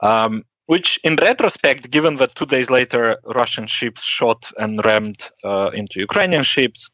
Um, 0.00 0.44
which, 0.66 0.98
in 1.04 1.16
retrospect, 1.16 1.90
given 1.90 2.16
that 2.16 2.34
two 2.34 2.46
days 2.46 2.70
later 2.70 3.18
Russian 3.24 3.66
ships 3.66 4.02
shot 4.02 4.50
and 4.58 4.84
rammed 4.84 5.28
uh, 5.44 5.70
into 5.74 6.00
Ukrainian 6.00 6.44
ships, 6.44 6.90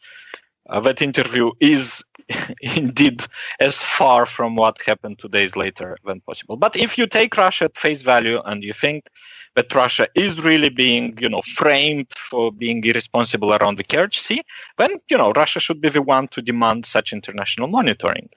uh, 0.71 0.81
that 0.81 1.03
interview 1.03 1.51
is 1.61 2.03
indeed 2.77 3.25
as 3.61 3.83
far 3.83 4.27
from 4.27 4.57
what 4.57 4.81
happened 4.83 5.19
two 5.19 5.29
days 5.29 5.57
later 5.57 5.97
than 6.05 6.21
possible. 6.21 6.57
But 6.57 6.77
if 6.77 6.99
you 6.99 7.07
take 7.07 7.37
Russia 7.37 7.65
at 7.65 7.77
face 7.77 8.03
value 8.03 8.41
and 8.45 8.63
you 8.63 8.73
think 8.73 9.07
that 9.55 9.75
Russia 9.75 10.09
is 10.15 10.41
really 10.45 10.71
being, 10.71 11.17
you 11.21 11.29
know, 11.29 11.43
framed 11.43 12.07
for 12.17 12.51
being 12.51 12.83
irresponsible 12.85 13.53
around 13.53 13.77
the 13.77 13.85
Kerch 13.85 14.15
Sea, 14.15 14.43
then, 14.79 14.93
you 15.09 15.19
know, 15.19 15.33
Russia 15.33 15.61
should 15.61 15.81
be 15.81 15.91
the 15.91 16.01
one 16.01 16.29
to 16.29 16.41
demand 16.41 16.87
such 16.87 17.13
international 17.13 17.69
monitoring, 17.69 18.31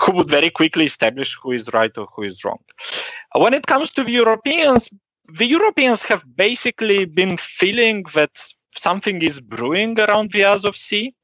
who 0.00 0.12
would 0.12 0.28
very 0.28 0.50
quickly 0.50 0.84
establish 0.84 1.36
who 1.42 1.52
is 1.52 1.72
right 1.74 1.96
or 1.98 2.06
who 2.14 2.22
is 2.22 2.44
wrong. 2.44 2.60
When 3.34 3.54
it 3.54 3.66
comes 3.66 3.92
to 3.92 4.04
the 4.04 4.12
Europeans, 4.12 4.88
the 5.32 5.46
Europeans 5.46 6.02
have 6.04 6.24
basically 6.36 7.04
been 7.04 7.36
feeling 7.36 8.04
that 8.14 8.30
something 8.76 9.22
is 9.22 9.40
brewing 9.40 9.98
around 9.98 10.32
the 10.32 10.44
Azov 10.44 10.76
Sea. 10.76 11.14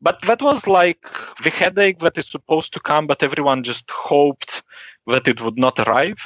But 0.00 0.20
that 0.22 0.42
was 0.42 0.66
like 0.66 1.00
the 1.42 1.50
headache 1.50 2.00
that 2.00 2.18
is 2.18 2.28
supposed 2.28 2.72
to 2.74 2.80
come, 2.80 3.06
but 3.06 3.22
everyone 3.22 3.64
just 3.64 3.90
hoped 3.90 4.62
that 5.06 5.26
it 5.26 5.40
would 5.40 5.58
not 5.58 5.78
arrive. 5.80 6.18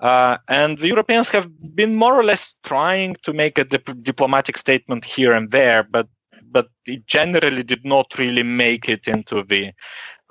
Uh, 0.00 0.36
and 0.48 0.76
the 0.78 0.88
Europeans 0.88 1.30
have 1.30 1.48
been 1.74 1.94
more 1.94 2.18
or 2.18 2.24
less 2.24 2.56
trying 2.64 3.16
to 3.22 3.32
make 3.32 3.58
a 3.58 3.64
dip- 3.64 4.02
diplomatic 4.02 4.58
statement 4.58 5.04
here 5.04 5.32
and 5.32 5.50
there, 5.50 5.82
but 5.82 6.08
but 6.50 6.70
it 6.86 7.06
generally 7.06 7.62
did 7.62 7.84
not 7.84 8.18
really 8.18 8.42
make 8.42 8.88
it 8.88 9.08
into 9.08 9.42
the 9.42 9.72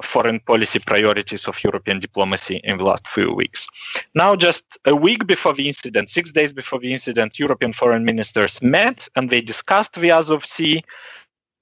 foreign 0.02 0.40
policy 0.40 0.80
priorities 0.80 1.46
of 1.46 1.64
European 1.64 2.00
diplomacy 2.00 2.60
in 2.64 2.78
the 2.78 2.84
last 2.84 3.08
few 3.08 3.34
weeks. 3.34 3.68
Now, 4.14 4.36
just 4.36 4.66
a 4.86 4.96
week 4.96 5.28
before 5.28 5.54
the 5.54 5.68
incident, 5.68 6.10
six 6.10 6.32
days 6.32 6.52
before 6.52 6.80
the 6.80 6.92
incident, 6.94 7.40
European 7.40 7.74
foreign 7.74 8.04
ministers 8.06 8.62
met 8.62 9.08
and 9.16 9.30
they 9.30 9.42
discussed 9.42 9.94
the 9.94 10.12
Azov 10.12 10.46
Sea. 10.46 10.84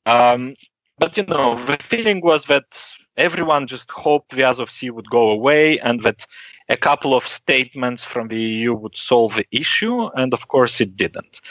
Um, 0.06 0.56
but 0.98 1.18
you 1.18 1.26
know, 1.26 1.64
the 1.66 1.78
feeling 1.78 2.22
was 2.22 2.46
that 2.46 2.80
everyone 3.18 3.68
just 3.68 3.90
hoped 3.92 4.32
the 4.32 4.44
Azov 4.44 4.70
Sea 4.70 4.90
would 4.90 5.10
go 5.10 5.32
away 5.32 5.80
and 5.80 6.02
that 6.04 6.26
a 6.70 6.78
couple 6.78 7.14
of 7.14 7.28
statements 7.28 8.04
from 8.04 8.28
the 8.28 8.42
EU 8.42 8.74
would 8.74 8.96
solve 8.96 9.36
the 9.36 9.46
issue, 9.52 10.08
and 10.16 10.34
of 10.34 10.48
course 10.48 10.80
it 10.82 10.96
didn't. 10.96 11.42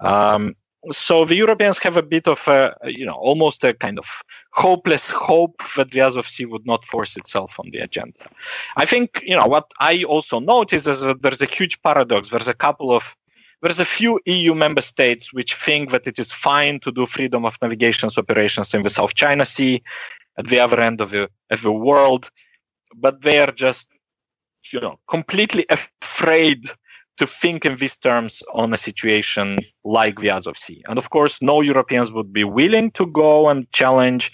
Um, 0.00 0.56
so 0.90 1.24
the 1.24 1.36
Europeans 1.36 1.78
have 1.78 1.96
a 1.96 2.02
bit 2.02 2.26
of 2.26 2.46
a, 2.48 2.76
you 2.84 3.06
know, 3.06 3.12
almost 3.12 3.62
a 3.62 3.72
kind 3.72 3.98
of 3.98 4.06
hopeless 4.50 5.10
hope 5.10 5.62
that 5.76 5.92
the 5.92 6.00
Azov 6.00 6.28
Sea 6.28 6.46
would 6.46 6.66
not 6.66 6.84
force 6.84 7.16
itself 7.16 7.58
on 7.60 7.70
the 7.70 7.78
agenda. 7.78 8.28
I 8.76 8.84
think, 8.84 9.22
you 9.24 9.36
know, 9.36 9.46
what 9.46 9.70
I 9.78 10.02
also 10.02 10.40
notice 10.40 10.86
is 10.88 11.00
that 11.00 11.22
there's 11.22 11.40
a 11.42 11.46
huge 11.46 11.80
paradox. 11.82 12.30
There's 12.30 12.48
a 12.48 12.54
couple 12.54 12.92
of, 12.92 13.16
there's 13.62 13.80
a 13.80 13.84
few 13.84 14.20
EU 14.26 14.54
member 14.54 14.82
states 14.82 15.32
which 15.32 15.54
think 15.54 15.90
that 15.92 16.06
it 16.06 16.18
is 16.18 16.32
fine 16.32 16.80
to 16.80 16.90
do 16.90 17.06
freedom 17.06 17.44
of 17.44 17.56
navigation 17.62 18.08
operations 18.16 18.74
in 18.74 18.82
the 18.82 18.90
South 18.90 19.14
China 19.14 19.44
Sea 19.44 19.82
at 20.36 20.48
the 20.48 20.58
other 20.58 20.80
end 20.80 21.00
of 21.00 21.10
the, 21.10 21.30
of 21.50 21.62
the 21.62 21.72
world, 21.72 22.30
but 22.96 23.22
they 23.22 23.38
are 23.38 23.52
just, 23.52 23.88
you 24.72 24.80
know, 24.80 24.98
completely 25.08 25.64
afraid 25.70 26.68
to 27.18 27.26
think 27.26 27.64
in 27.64 27.76
these 27.76 27.96
terms 27.96 28.42
on 28.52 28.72
a 28.72 28.76
situation 28.76 29.58
like 29.84 30.18
the 30.18 30.30
Azov 30.30 30.58
Sea. 30.58 30.82
And 30.88 30.98
of 30.98 31.10
course, 31.10 31.40
no 31.40 31.60
Europeans 31.60 32.10
would 32.10 32.32
be 32.32 32.44
willing 32.44 32.90
to 32.92 33.06
go 33.06 33.48
and 33.48 33.70
challenge 33.70 34.32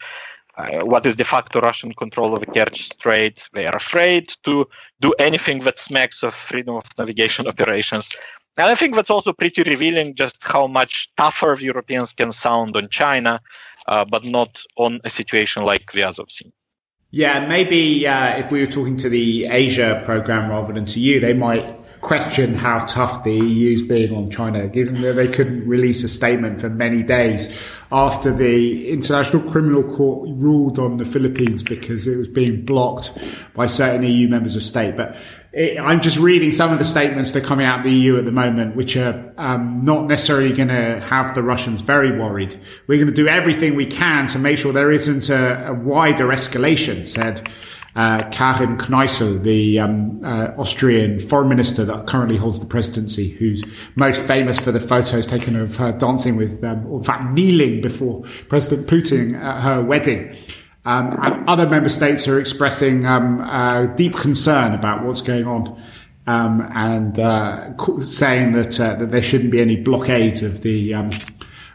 uh, 0.57 0.85
what 0.85 1.07
is 1.07 1.17
de 1.17 1.25
facto 1.25 1.61
Russian 1.61 1.93
control 1.93 2.35
of 2.35 2.41
the 2.41 2.47
Kerch 2.47 2.93
Strait. 2.93 3.49
They 3.53 3.67
are 3.67 3.77
afraid 3.77 4.35
to 4.45 4.67
do 5.01 5.13
anything 5.19 5.61
that 5.61 5.79
smacks 5.79 6.23
of 6.23 6.35
freedom 6.35 6.77
of 6.77 6.85
navigation 6.99 7.47
operations. 7.53 8.09
And 8.59 8.67
I 8.67 8.75
think 8.75 8.97
that's 8.97 9.11
also 9.11 9.33
pretty 9.33 9.63
revealing 9.63 10.17
just 10.17 10.43
how 10.43 10.67
much 10.67 11.09
tougher 11.17 11.57
Europeans 11.61 12.13
can 12.13 12.33
sound 12.33 12.77
on 12.77 12.89
China, 12.89 13.41
uh, 13.87 14.05
but 14.05 14.25
not 14.25 14.63
on 14.77 15.01
a 15.05 15.11
situation 15.11 15.63
like 15.63 15.93
the 15.93 16.03
Azov 16.03 16.31
Sea. 16.31 16.53
Yeah, 17.11 17.47
maybe 17.47 18.07
uh, 18.07 18.37
if 18.37 18.51
we 18.51 18.61
were 18.61 18.71
talking 18.71 18.97
to 18.99 19.09
the 19.09 19.47
Asia 19.47 20.03
program 20.05 20.51
rather 20.51 20.73
than 20.75 20.87
to 20.87 21.01
you, 21.01 21.21
they 21.21 21.33
might 21.33 21.79
question 22.01 22.55
how 22.55 22.85
tough 22.87 23.25
the 23.25 23.33
EU's 23.33 23.83
being 23.83 24.15
on 24.15 24.31
China, 24.31 24.67
given 24.67 25.01
that 25.03 25.15
they 25.15 25.29
couldn't 25.29 25.67
release 25.67 26.05
a 26.05 26.09
statement 26.09 26.61
for 26.61 26.69
many 26.69 27.03
days 27.03 27.57
after 27.91 28.33
the 28.33 28.91
International 28.91 29.43
Criminal 29.51 29.83
Court 29.83 30.29
ruled 30.33 30.79
on 30.79 30.99
the 30.99 31.07
Philippines 31.07 31.63
because 31.63 32.07
it 32.07 32.17
was 32.17 32.29
being 32.29 32.65
blocked 32.65 33.17
by 33.55 33.67
certain 33.67 34.03
EU 34.03 34.29
members 34.29 34.55
of 34.55 34.63
state. 34.63 34.97
But 34.97 35.17
it, 35.53 35.79
I'm 35.81 36.01
just 36.01 36.19
reading 36.19 36.53
some 36.53 36.73
of 36.73 36.79
the 36.79 36.85
statements 36.85 37.33
that 37.33 37.45
are 37.45 37.47
coming 37.47 37.67
out 37.67 37.81
of 37.81 37.85
the 37.85 37.93
EU 37.93 38.19
at 38.19 38.25
the 38.25 38.33
moment, 38.33 38.77
which 38.77 38.97
are 38.97 39.33
um, 39.39 39.85
not 39.85 40.07
necessarily 40.07 40.53
going 40.53 40.69
to 40.69 41.01
have 41.01 41.35
the 41.35 41.43
Russians 41.43 41.81
very 41.81 42.19
worried. 42.19 42.59
We're 42.87 42.99
going 42.99 43.07
to 43.09 43.15
do 43.15 43.29
everything 43.29 43.75
we 43.75 43.87
can 43.87 44.27
to 44.29 44.39
make 44.39 44.59
sure 44.59 44.73
there 44.73 44.93
isn't 44.93 45.29
a, 45.29 45.69
a 45.69 45.75
wider 45.75 46.29
escalation, 46.29 47.09
said 47.09 47.49
uh, 47.97 48.29
Karin 48.31 48.77
Kneißl, 48.77 49.43
the 49.43 49.81
um, 49.81 50.25
uh, 50.25 50.53
Austrian 50.57 51.19
foreign 51.19 51.49
minister 51.49 51.85
that 51.85 52.07
currently 52.07 52.37
holds 52.37 52.61
the 52.61 52.67
presidency, 52.67 53.31
who's 53.31 53.65
most 53.97 54.21
famous 54.21 54.59
for 54.59 54.71
the 54.71 54.79
photos 54.79 55.27
taken 55.27 55.57
of 55.57 55.77
her 55.77 55.91
dancing 55.93 56.37
with, 56.37 56.63
um, 56.63 56.87
or 56.87 56.99
in 56.99 57.05
fact, 57.05 57.33
kneeling 57.33 57.81
before 57.81 58.23
President 58.49 58.87
Putin 58.87 59.37
at 59.37 59.63
her 59.63 59.83
wedding. 59.83 60.33
Um, 60.85 61.19
and 61.23 61.49
other 61.49 61.69
member 61.69 61.89
states 61.89 62.27
are 62.29 62.41
expressing 62.41 63.05
um, 63.05 63.41
uh, 63.41 63.87
deep 63.87 64.15
concern 64.15 64.73
about 64.75 65.05
what's 65.05 65.23
going 65.23 65.47
on. 65.47 65.83
Um, 66.27 66.71
and 66.75 67.19
uh, 67.19 67.75
saying 68.01 68.53
that 68.53 68.79
uh, 68.79 68.97
that 68.97 69.11
there 69.11 69.23
shouldn't 69.23 69.51
be 69.51 69.61
any 69.61 69.77
blockades 69.77 70.43
of 70.43 70.61
the 70.61 70.93
um, 70.93 71.11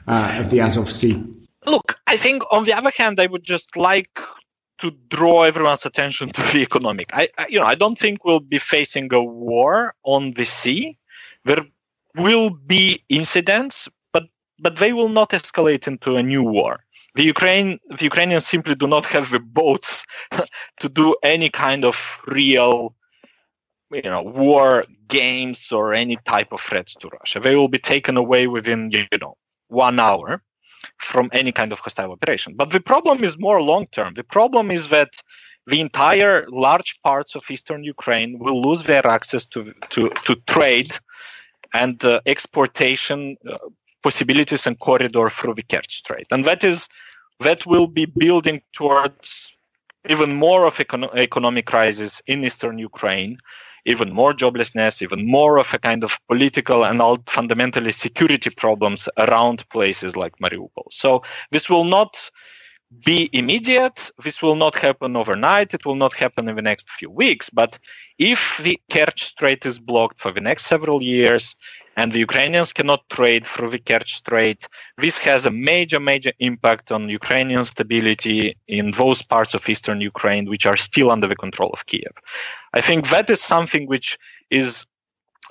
uh, 0.07 0.35
of 0.37 0.51
the 0.51 0.61
Azov 0.61 0.91
Sea. 0.91 1.23
Look, 1.65 1.99
I 2.05 2.17
think 2.17 2.43
on 2.51 2.65
the 2.65 2.73
other 2.73 2.91
hand, 2.95 3.19
I 3.19 3.25
would 3.25 3.43
just 3.43 3.75
like 3.75 4.19
to 4.79 4.91
draw 5.09 5.43
everyone's 5.43 5.85
attention 5.85 6.29
to 6.29 6.41
the 6.51 6.61
economic. 6.61 7.09
I, 7.13 7.29
I, 7.37 7.47
you 7.47 7.59
know, 7.59 7.65
I 7.65 7.75
don't 7.75 7.97
think 7.97 8.25
we'll 8.25 8.41
be 8.41 8.59
facing 8.59 9.11
a 9.13 9.23
war 9.23 9.95
on 10.03 10.33
the 10.33 10.45
sea. 10.45 10.97
There 11.45 11.65
will 12.15 12.51
be 12.51 13.03
incidents, 13.09 13.87
but 14.11 14.23
but 14.59 14.77
they 14.77 14.93
will 14.93 15.09
not 15.09 15.31
escalate 15.31 15.87
into 15.87 16.15
a 16.15 16.23
new 16.23 16.43
war. 16.43 16.82
The 17.15 17.23
Ukraine, 17.23 17.79
the 17.89 18.05
Ukrainians 18.05 18.47
simply 18.47 18.75
do 18.75 18.87
not 18.87 19.05
have 19.07 19.29
the 19.29 19.39
boats 19.39 20.05
to 20.81 20.89
do 20.89 21.15
any 21.23 21.49
kind 21.49 21.85
of 21.85 21.95
real, 22.27 22.95
you 23.91 24.01
know, 24.01 24.23
war 24.23 24.85
games 25.07 25.71
or 25.71 25.93
any 25.93 26.17
type 26.25 26.51
of 26.51 26.61
threats 26.61 26.95
to 26.95 27.09
Russia. 27.09 27.39
They 27.39 27.55
will 27.55 27.67
be 27.67 27.77
taken 27.77 28.17
away 28.17 28.47
within, 28.47 28.89
you 28.91 29.05
know, 29.21 29.37
one 29.67 29.99
hour 29.99 30.41
from 30.97 31.29
any 31.33 31.51
kind 31.51 31.71
of 31.71 31.79
hostile 31.79 32.11
operation. 32.11 32.55
But 32.55 32.71
the 32.71 32.79
problem 32.79 33.23
is 33.23 33.37
more 33.37 33.61
long 33.61 33.87
term. 33.91 34.15
The 34.15 34.23
problem 34.23 34.71
is 34.71 34.87
that 34.89 35.11
the 35.67 35.79
entire 35.79 36.45
large 36.49 36.99
parts 37.03 37.35
of 37.35 37.49
eastern 37.49 37.83
Ukraine 37.83 38.39
will 38.39 38.61
lose 38.61 38.83
their 38.83 39.05
access 39.07 39.45
to 39.47 39.73
to, 39.91 40.09
to 40.25 40.35
trade 40.47 40.91
and 41.73 42.03
uh, 42.03 42.21
exportation 42.25 43.37
uh, 43.49 43.57
possibilities 44.03 44.67
and 44.67 44.79
corridor 44.79 45.29
through 45.29 45.55
the 45.55 45.63
Kerch 45.63 45.91
Strait, 45.91 46.27
and 46.31 46.45
that 46.45 46.63
is 46.63 46.87
that 47.39 47.65
will 47.65 47.87
be 47.87 48.05
building 48.05 48.61
towards 48.73 49.53
even 50.09 50.35
more 50.35 50.65
of 50.65 50.75
econ- 50.77 51.15
economic 51.15 51.65
crisis 51.65 52.21
in 52.27 52.43
eastern 52.43 52.77
Ukraine 52.77 53.37
even 53.85 54.13
more 54.13 54.33
joblessness, 54.33 55.01
even 55.01 55.25
more 55.25 55.57
of 55.57 55.73
a 55.73 55.79
kind 55.79 56.03
of 56.03 56.17
political 56.27 56.85
and 56.85 57.01
fundamentally 57.29 57.91
security 57.91 58.49
problems 58.49 59.09
around 59.17 59.67
places 59.69 60.15
like 60.15 60.33
Mariupol. 60.39 60.85
So 60.91 61.23
this 61.51 61.69
will 61.69 61.83
not 61.83 62.29
be 63.05 63.29
immediate. 63.33 64.11
This 64.23 64.41
will 64.41 64.55
not 64.55 64.75
happen 64.75 65.15
overnight. 65.15 65.73
It 65.73 65.85
will 65.85 65.95
not 65.95 66.13
happen 66.13 66.47
in 66.47 66.55
the 66.55 66.61
next 66.61 66.89
few 66.89 67.09
weeks. 67.09 67.49
But 67.49 67.79
if 68.19 68.59
the 68.63 68.79
Kerch 68.89 69.19
Strait 69.19 69.65
is 69.65 69.79
blocked 69.79 70.21
for 70.21 70.31
the 70.31 70.41
next 70.41 70.67
several 70.67 71.01
years, 71.01 71.55
and 71.95 72.11
the 72.11 72.19
Ukrainians 72.19 72.73
cannot 72.73 73.07
trade 73.09 73.45
through 73.45 73.69
the 73.69 73.79
Kerch 73.79 74.09
Strait. 74.09 74.67
This 74.97 75.17
has 75.19 75.45
a 75.45 75.51
major, 75.51 75.99
major 75.99 76.31
impact 76.39 76.91
on 76.91 77.09
Ukrainian 77.09 77.65
stability 77.65 78.55
in 78.67 78.91
those 78.91 79.21
parts 79.21 79.53
of 79.53 79.67
eastern 79.69 80.01
Ukraine 80.01 80.49
which 80.49 80.65
are 80.65 80.77
still 80.77 81.11
under 81.11 81.27
the 81.27 81.35
control 81.35 81.69
of 81.73 81.85
Kiev. 81.85 82.13
I 82.73 82.81
think 82.81 83.09
that 83.09 83.29
is 83.29 83.41
something 83.41 83.87
which 83.87 84.17
is 84.49 84.85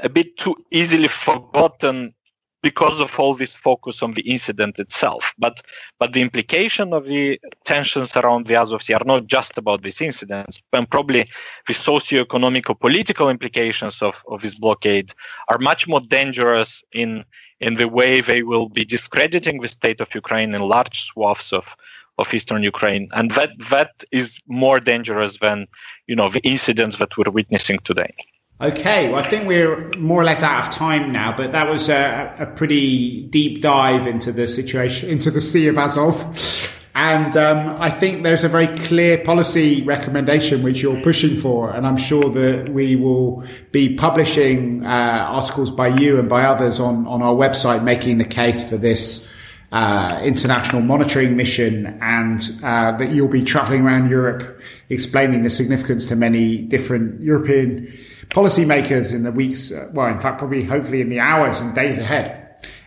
a 0.01 0.09
bit 0.09 0.37
too 0.37 0.57
easily 0.71 1.09
forgotten 1.09 2.15
because 2.63 3.01
of 3.01 3.19
all 3.19 3.35
this 3.35 3.55
focus 3.55 4.03
on 4.03 4.13
the 4.13 4.23
incident 4.23 4.79
itself. 4.79 5.35
But 5.39 5.63
but 5.99 6.13
the 6.13 6.23
implication 6.23 6.93
of 6.93 7.07
the 7.07 7.41
tensions 7.65 8.17
around 8.17 8.47
the 8.47 8.57
Azov 8.57 8.83
Sea 8.83 8.95
are 8.95 9.05
not 9.05 9.27
just 9.27 9.59
about 9.59 9.83
these 9.83 10.01
incidents, 10.01 10.63
and 10.73 10.89
probably 10.89 11.29
the 11.67 11.75
socio-economic 11.75 12.71
or 12.71 12.77
political 12.77 13.29
implications 13.29 14.01
of, 14.03 14.23
of 14.29 14.43
this 14.43 14.55
blockade 14.55 15.13
are 15.49 15.59
much 15.59 15.89
more 15.89 16.01
dangerous 16.01 16.83
in 16.93 17.25
in 17.61 17.75
the 17.75 17.89
way 17.89 18.21
they 18.21 18.43
will 18.43 18.69
be 18.69 18.85
discrediting 18.85 19.61
the 19.61 19.69
state 19.69 20.01
of 20.01 20.15
Ukraine 20.15 20.55
in 20.55 20.61
large 20.61 21.03
swaths 21.03 21.53
of 21.53 21.77
of 22.19 22.33
eastern 22.35 22.63
Ukraine, 22.63 23.09
and 23.13 23.31
that 23.33 23.51
that 23.71 24.05
is 24.13 24.39
more 24.47 24.79
dangerous 24.79 25.39
than 25.39 25.67
you 26.07 26.15
know 26.15 26.29
the 26.29 26.41
incidents 26.41 26.97
that 26.99 27.17
we're 27.17 27.31
witnessing 27.31 27.79
today. 27.81 28.15
Okay, 28.63 29.11
well, 29.11 29.21
I 29.21 29.29
think 29.29 29.49
we're 29.49 29.91
more 29.99 30.21
or 30.21 30.25
less 30.25 30.45
out 30.45 30.69
of 30.69 30.73
time 30.73 31.11
now, 31.11 31.37
but 31.37 31.51
that 31.51 31.69
was 31.69 31.89
a, 31.89 32.33
a 32.39 32.47
pretty 32.47 33.23
deep 33.23 33.61
dive 33.61 34.07
into 34.07 34.31
the 34.31 34.47
situation, 34.47 35.09
into 35.09 35.33
the 35.33 35.41
Sea 35.41 35.67
of 35.67 35.79
Azov. 35.79 36.71
And 36.95 37.37
um, 37.37 37.81
I 37.81 37.91
think 37.91 38.23
there's 38.23 38.45
a 38.45 38.49
very 38.49 38.69
clear 38.69 39.19
policy 39.19 39.83
recommendation 39.83 40.63
which 40.63 40.81
you're 40.81 41.01
pushing 41.01 41.37
for. 41.37 41.75
And 41.75 41.85
I'm 41.85 41.97
sure 41.97 42.31
that 42.31 42.69
we 42.69 42.95
will 42.95 43.45
be 43.73 43.97
publishing 43.97 44.87
uh, 44.87 44.89
articles 44.89 45.73
by 45.73 45.89
you 45.89 46.21
and 46.21 46.29
by 46.29 46.45
others 46.45 46.79
on, 46.79 47.05
on 47.09 47.21
our 47.21 47.35
website 47.35 47.83
making 47.83 48.19
the 48.19 48.25
case 48.25 48.69
for 48.69 48.77
this 48.77 49.29
uh, 49.73 50.21
international 50.23 50.83
monitoring 50.83 51.35
mission 51.35 51.99
and 52.03 52.41
uh, 52.63 52.93
that 52.97 53.11
you'll 53.11 53.27
be 53.27 53.43
traveling 53.43 53.83
around 53.83 54.11
Europe 54.11 54.61
explaining 54.91 55.43
the 55.43 55.51
significance 55.51 56.05
to 56.07 56.15
many 56.15 56.59
different 56.59 57.21
European 57.23 57.87
policymakers 58.31 59.15
in 59.15 59.23
the 59.23 59.33
weeks, 59.33 59.73
uh, 59.73 59.89
well, 59.95 60.09
in 60.09 60.21
fact, 60.21 60.39
probably 60.39 60.63
hopefully 60.63 61.01
in 61.01 61.09
the 61.09 61.19
hours 61.19 61.61
and 61.61 61.75
days 61.75 61.99
ahead. 61.99 62.39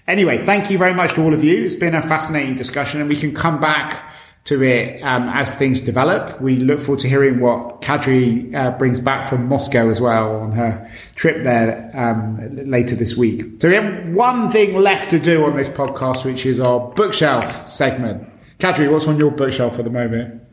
Anyway, 0.08 0.38
thank 0.45 0.69
you 0.69 0.78
very 0.78 0.93
much 0.93 1.15
to 1.15 1.24
all 1.24 1.34
of 1.34 1.43
you. 1.43 1.65
It's 1.65 1.76
been 1.76 1.95
a 1.95 2.02
fascinating 2.02 2.56
discussion 2.56 3.00
and 3.02 3.10
we 3.10 3.19
can 3.19 3.34
come 3.34 3.60
back 3.60 4.14
to 4.45 4.62
it 4.63 5.01
um, 5.01 5.27
as 5.29 5.55
things 5.55 5.81
develop. 5.81 6.39
We 6.39 6.58
look 6.58 6.79
forward 6.79 6.99
to 6.99 7.10
hearing 7.10 7.39
what 7.39 7.81
Kadri 7.81 8.53
uh, 8.53 8.78
brings 8.78 8.99
back 8.99 9.28
from 9.28 9.47
Moscow 9.47 9.89
as 9.89 9.99
well 9.99 10.36
on 10.36 10.51
her 10.51 10.89
trip 11.15 11.43
there 11.43 11.89
um, 11.95 12.55
later 12.55 12.95
this 12.95 13.17
week. 13.17 13.59
So 13.59 13.70
we 13.70 13.76
have 13.76 14.15
one 14.15 14.51
thing 14.51 14.76
left 14.76 15.09
to 15.09 15.20
do 15.20 15.45
on 15.45 15.57
this 15.57 15.70
podcast, 15.70 16.26
which 16.26 16.45
is 16.45 16.59
our 16.59 16.80
bookshelf 16.91 17.70
segment. 17.70 18.30
Kadri, 18.59 18.89
what's 18.91 19.07
on 19.07 19.17
your 19.17 19.32
bookshelf 19.32 19.80
at 19.80 19.84
the 19.84 19.91
moment? 19.91 20.43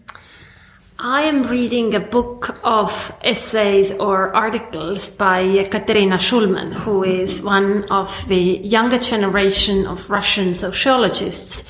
I 0.98 1.22
am 1.22 1.42
reading 1.42 1.94
a 1.94 2.00
book 2.00 2.56
of 2.62 3.12
essays 3.22 3.92
or 3.94 4.34
articles 4.34 5.10
by 5.10 5.64
Katerina 5.64 6.16
Schulman, 6.16 6.72
who 6.72 7.02
is 7.02 7.42
one 7.42 7.84
of 7.90 8.26
the 8.28 8.40
younger 8.40 8.98
generation 8.98 9.86
of 9.86 10.08
Russian 10.08 10.54
sociologists. 10.54 11.68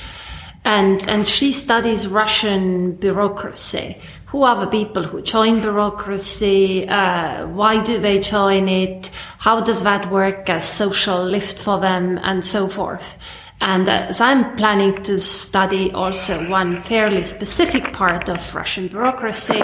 And 0.64 1.08
and 1.08 1.26
she 1.26 1.52
studies 1.52 2.06
Russian 2.06 2.92
bureaucracy. 2.92 3.98
Who 4.26 4.44
are 4.44 4.58
the 4.58 4.70
people 4.70 5.02
who 5.02 5.20
join 5.20 5.60
bureaucracy? 5.60 6.88
Uh, 6.88 7.46
why 7.48 7.82
do 7.82 8.00
they 8.00 8.20
join 8.20 8.68
it? 8.68 9.10
How 9.38 9.60
does 9.60 9.82
that 9.82 10.10
work 10.10 10.48
as 10.48 10.66
social 10.66 11.22
lift 11.24 11.58
for 11.58 11.80
them, 11.80 12.18
and 12.22 12.44
so 12.44 12.68
forth. 12.68 13.18
And 13.62 13.88
as 13.88 14.20
I'm 14.20 14.56
planning 14.56 15.02
to 15.04 15.20
study 15.20 15.92
also 15.92 16.48
one 16.50 16.80
fairly 16.80 17.24
specific 17.24 17.92
part 17.92 18.28
of 18.28 18.54
Russian 18.54 18.88
bureaucracy, 18.88 19.60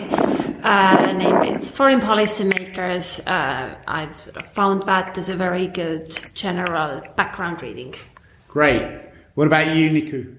uh, 0.62 1.12
namely 1.16 1.48
its 1.48 1.68
foreign 1.68 2.00
policy 2.00 2.44
makers, 2.44 3.18
uh, 3.26 3.74
I've 3.88 4.16
found 4.52 4.84
that 4.84 5.18
as 5.18 5.28
a 5.28 5.34
very 5.34 5.66
good 5.66 6.16
general 6.34 7.02
background 7.16 7.60
reading. 7.60 7.94
Great. 8.46 8.82
What 9.34 9.48
about 9.48 9.74
you, 9.74 9.90
Nicu? 9.90 10.37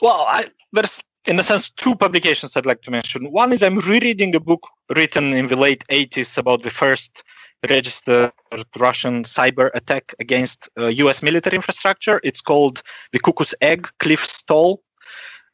Well, 0.00 0.24
I, 0.28 0.48
there's 0.72 1.00
in 1.26 1.38
a 1.38 1.42
sense 1.42 1.70
two 1.70 1.94
publications 1.94 2.56
I'd 2.56 2.66
like 2.66 2.82
to 2.82 2.90
mention. 2.90 3.30
One 3.30 3.52
is 3.52 3.62
I'm 3.62 3.78
rereading 3.78 4.34
a 4.34 4.40
book 4.40 4.66
written 4.96 5.32
in 5.32 5.46
the 5.46 5.56
late 5.56 5.84
80s 5.88 6.36
about 6.36 6.62
the 6.62 6.70
first 6.70 7.22
registered 7.68 8.32
Russian 8.78 9.22
cyber 9.22 9.70
attack 9.74 10.14
against 10.18 10.68
uh, 10.78 10.86
US 10.86 11.22
military 11.22 11.56
infrastructure. 11.56 12.20
It's 12.24 12.40
called 12.40 12.82
the 13.12 13.20
Cuckoo's 13.20 13.54
Egg 13.60 13.88
Cliff 14.00 14.24
Stoll. 14.24 14.82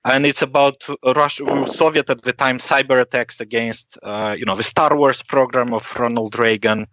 And 0.05 0.24
it's 0.24 0.41
about 0.41 0.86
Russia, 1.05 1.66
Soviet 1.66 2.09
at 2.09 2.22
the 2.22 2.32
time, 2.32 2.59
cyber 2.59 3.01
attacks 3.01 3.41
against, 3.41 3.99
uh, 4.03 4.34
you 4.39 4.47
know, 4.47 4.55
the 4.55 4.62
Star 4.62 4.97
Wars 4.97 5.22
program 5.22 5.74
of 5.74 5.95
Ronald 5.99 6.39
Reagan, 6.39 6.86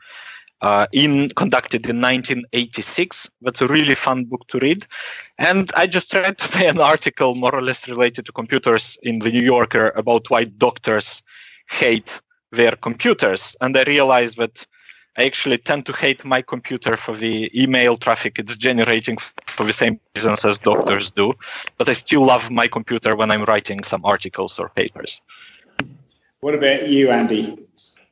uh, 0.66 0.88
in 0.92 1.30
conducted 1.36 1.86
in 1.88 2.02
1986. 2.02 3.30
That's 3.42 3.62
a 3.62 3.68
really 3.68 3.94
fun 3.94 4.26
book 4.26 4.48
to 4.48 4.58
read. 4.58 4.88
And 5.38 5.72
I 5.76 5.86
just 5.86 6.12
read 6.12 6.40
today 6.40 6.68
an 6.76 6.82
article 6.82 7.36
more 7.36 7.54
or 7.54 7.62
less 7.62 7.88
related 7.88 8.26
to 8.26 8.32
computers 8.32 8.98
in 9.04 9.20
the 9.20 9.30
New 9.30 9.44
Yorker 9.44 9.94
about 9.96 10.30
why 10.32 10.46
doctors 10.46 11.22
hate 11.70 12.20
their 12.52 12.72
computers. 12.72 13.56
And 13.62 13.78
I 13.78 13.84
realized 13.84 14.38
that 14.38 14.66
I 15.18 15.26
actually 15.26 15.60
tend 15.60 15.86
to 15.86 15.94
hate 15.94 16.26
my 16.26 16.42
computer 16.42 16.98
for 16.98 17.16
the 17.16 17.52
email 17.54 17.96
traffic 17.96 18.40
it's 18.40 18.58
generating 18.58 19.18
for 19.46 19.66
the 19.66 19.72
same 19.72 20.00
reasons 20.16 20.44
as 20.44 20.58
doctors 20.58 21.12
do. 21.12 21.34
But 21.78 21.90
I 21.90 21.94
still 21.94 22.26
love 22.26 22.50
my 22.50 22.68
computer 22.68 23.16
when 23.16 23.30
I'm 23.30 23.44
writing 23.44 23.84
some 23.84 24.04
articles 24.04 24.58
or 24.58 24.70
papers. 24.70 25.22
What 26.40 26.56
about 26.56 26.90
you, 26.90 27.12
Andy? 27.12 27.60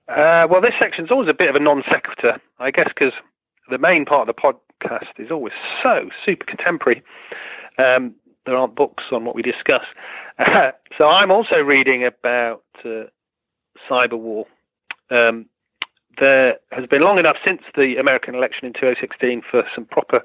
Uh, 0.08 0.48
well, 0.50 0.62
this 0.62 0.74
section's 0.78 1.12
always 1.12 1.30
a 1.30 1.34
bit 1.34 1.50
of 1.50 1.56
a 1.56 1.60
non 1.60 1.84
sequitur, 1.90 2.38
I 2.60 2.72
guess, 2.72 2.90
because 2.90 3.14
the 3.70 3.78
main 3.78 4.06
part 4.06 4.28
of 4.28 4.36
the 4.36 4.42
podcast 4.42 5.08
is 5.18 5.32
always 5.32 5.54
so 5.82 6.10
super 6.26 6.46
contemporary. 6.46 7.02
Um, 7.78 8.16
there 8.46 8.58
aren't 8.58 8.76
books 8.76 9.06
on 9.12 9.26
what 9.26 9.36
we 9.36 9.42
discuss. 9.42 9.86
Uh, 10.38 10.72
so 10.98 11.08
I'm 11.08 11.32
also 11.32 11.62
reading 11.62 12.04
about 12.04 12.64
uh, 12.84 13.06
cyber 13.90 14.20
war. 14.20 14.46
Um, 15.10 15.46
there 16.20 16.60
has 16.72 16.86
been 16.86 17.02
long 17.02 17.18
enough 17.18 17.38
since 17.44 17.62
the 17.76 17.98
American 17.98 18.36
election 18.36 18.66
in 18.68 18.74
2016 18.74 19.42
for 19.50 19.66
some 19.74 19.86
proper 19.86 20.24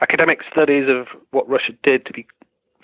academic 0.00 0.42
studies 0.50 0.88
of 0.88 1.08
what 1.30 1.48
Russia 1.48 1.72
did 1.82 2.06
to 2.06 2.12
be 2.12 2.26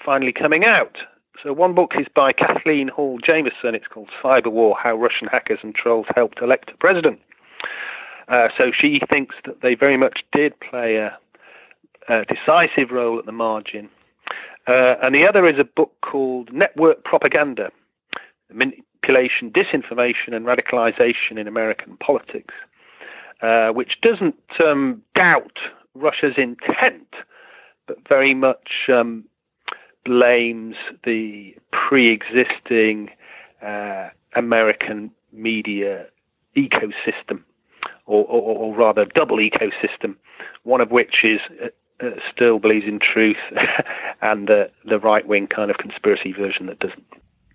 finally 0.04 0.32
coming 0.32 0.64
out. 0.64 0.98
So 1.42 1.52
one 1.52 1.74
book 1.74 1.94
is 1.96 2.06
by 2.14 2.32
Kathleen 2.32 2.88
Hall 2.88 3.18
Jamieson. 3.18 3.74
It's 3.74 3.88
called 3.88 4.10
Cyber 4.22 4.52
War: 4.52 4.76
How 4.80 4.94
Russian 4.96 5.28
Hackers 5.28 5.60
and 5.62 5.74
Trolls 5.74 6.06
Helped 6.14 6.40
Elect 6.40 6.70
a 6.70 6.76
President. 6.76 7.20
Uh, 8.28 8.48
so 8.56 8.72
she 8.72 9.00
thinks 9.10 9.36
that 9.44 9.60
they 9.60 9.74
very 9.74 9.96
much 9.96 10.24
did 10.32 10.58
play 10.60 10.96
a, 10.96 11.18
a 12.08 12.24
decisive 12.24 12.90
role 12.90 13.18
at 13.18 13.26
the 13.26 13.32
margin. 13.32 13.88
Uh, 14.66 14.96
and 15.02 15.14
the 15.14 15.26
other 15.26 15.46
is 15.46 15.58
a 15.58 15.64
book 15.64 15.92
called 16.00 16.50
Network 16.52 17.04
Propaganda 17.04 17.70
manipulation, 18.54 19.50
disinformation, 19.50 20.34
and 20.34 20.46
radicalization 20.46 21.38
in 21.38 21.46
American 21.46 21.96
politics, 21.98 22.54
uh, 23.42 23.70
which 23.70 24.00
doesn't 24.00 24.38
um, 24.60 25.02
doubt 25.14 25.58
Russia's 25.94 26.34
intent, 26.36 27.14
but 27.86 27.96
very 28.08 28.34
much 28.34 28.88
um, 28.88 29.24
blames 30.04 30.76
the 31.04 31.56
pre 31.72 32.08
existing 32.08 33.10
uh, 33.62 34.10
American 34.34 35.10
media 35.32 36.06
ecosystem, 36.56 37.42
or, 38.06 38.24
or, 38.24 38.56
or, 38.56 38.74
rather, 38.74 39.04
double 39.04 39.38
ecosystem, 39.38 40.16
one 40.62 40.80
of 40.80 40.90
which 40.90 41.24
is. 41.24 41.40
Uh, 41.62 41.68
uh 42.00 42.10
still 42.28 42.58
believes 42.58 42.88
in 42.88 42.98
truth, 42.98 43.36
and 44.20 44.48
the 44.48 44.68
the 44.84 44.98
right 44.98 45.28
wing 45.28 45.46
kind 45.46 45.70
of 45.70 45.78
conspiracy 45.78 46.32
version 46.32 46.66
that 46.66 46.80
doesn't. 46.80 47.06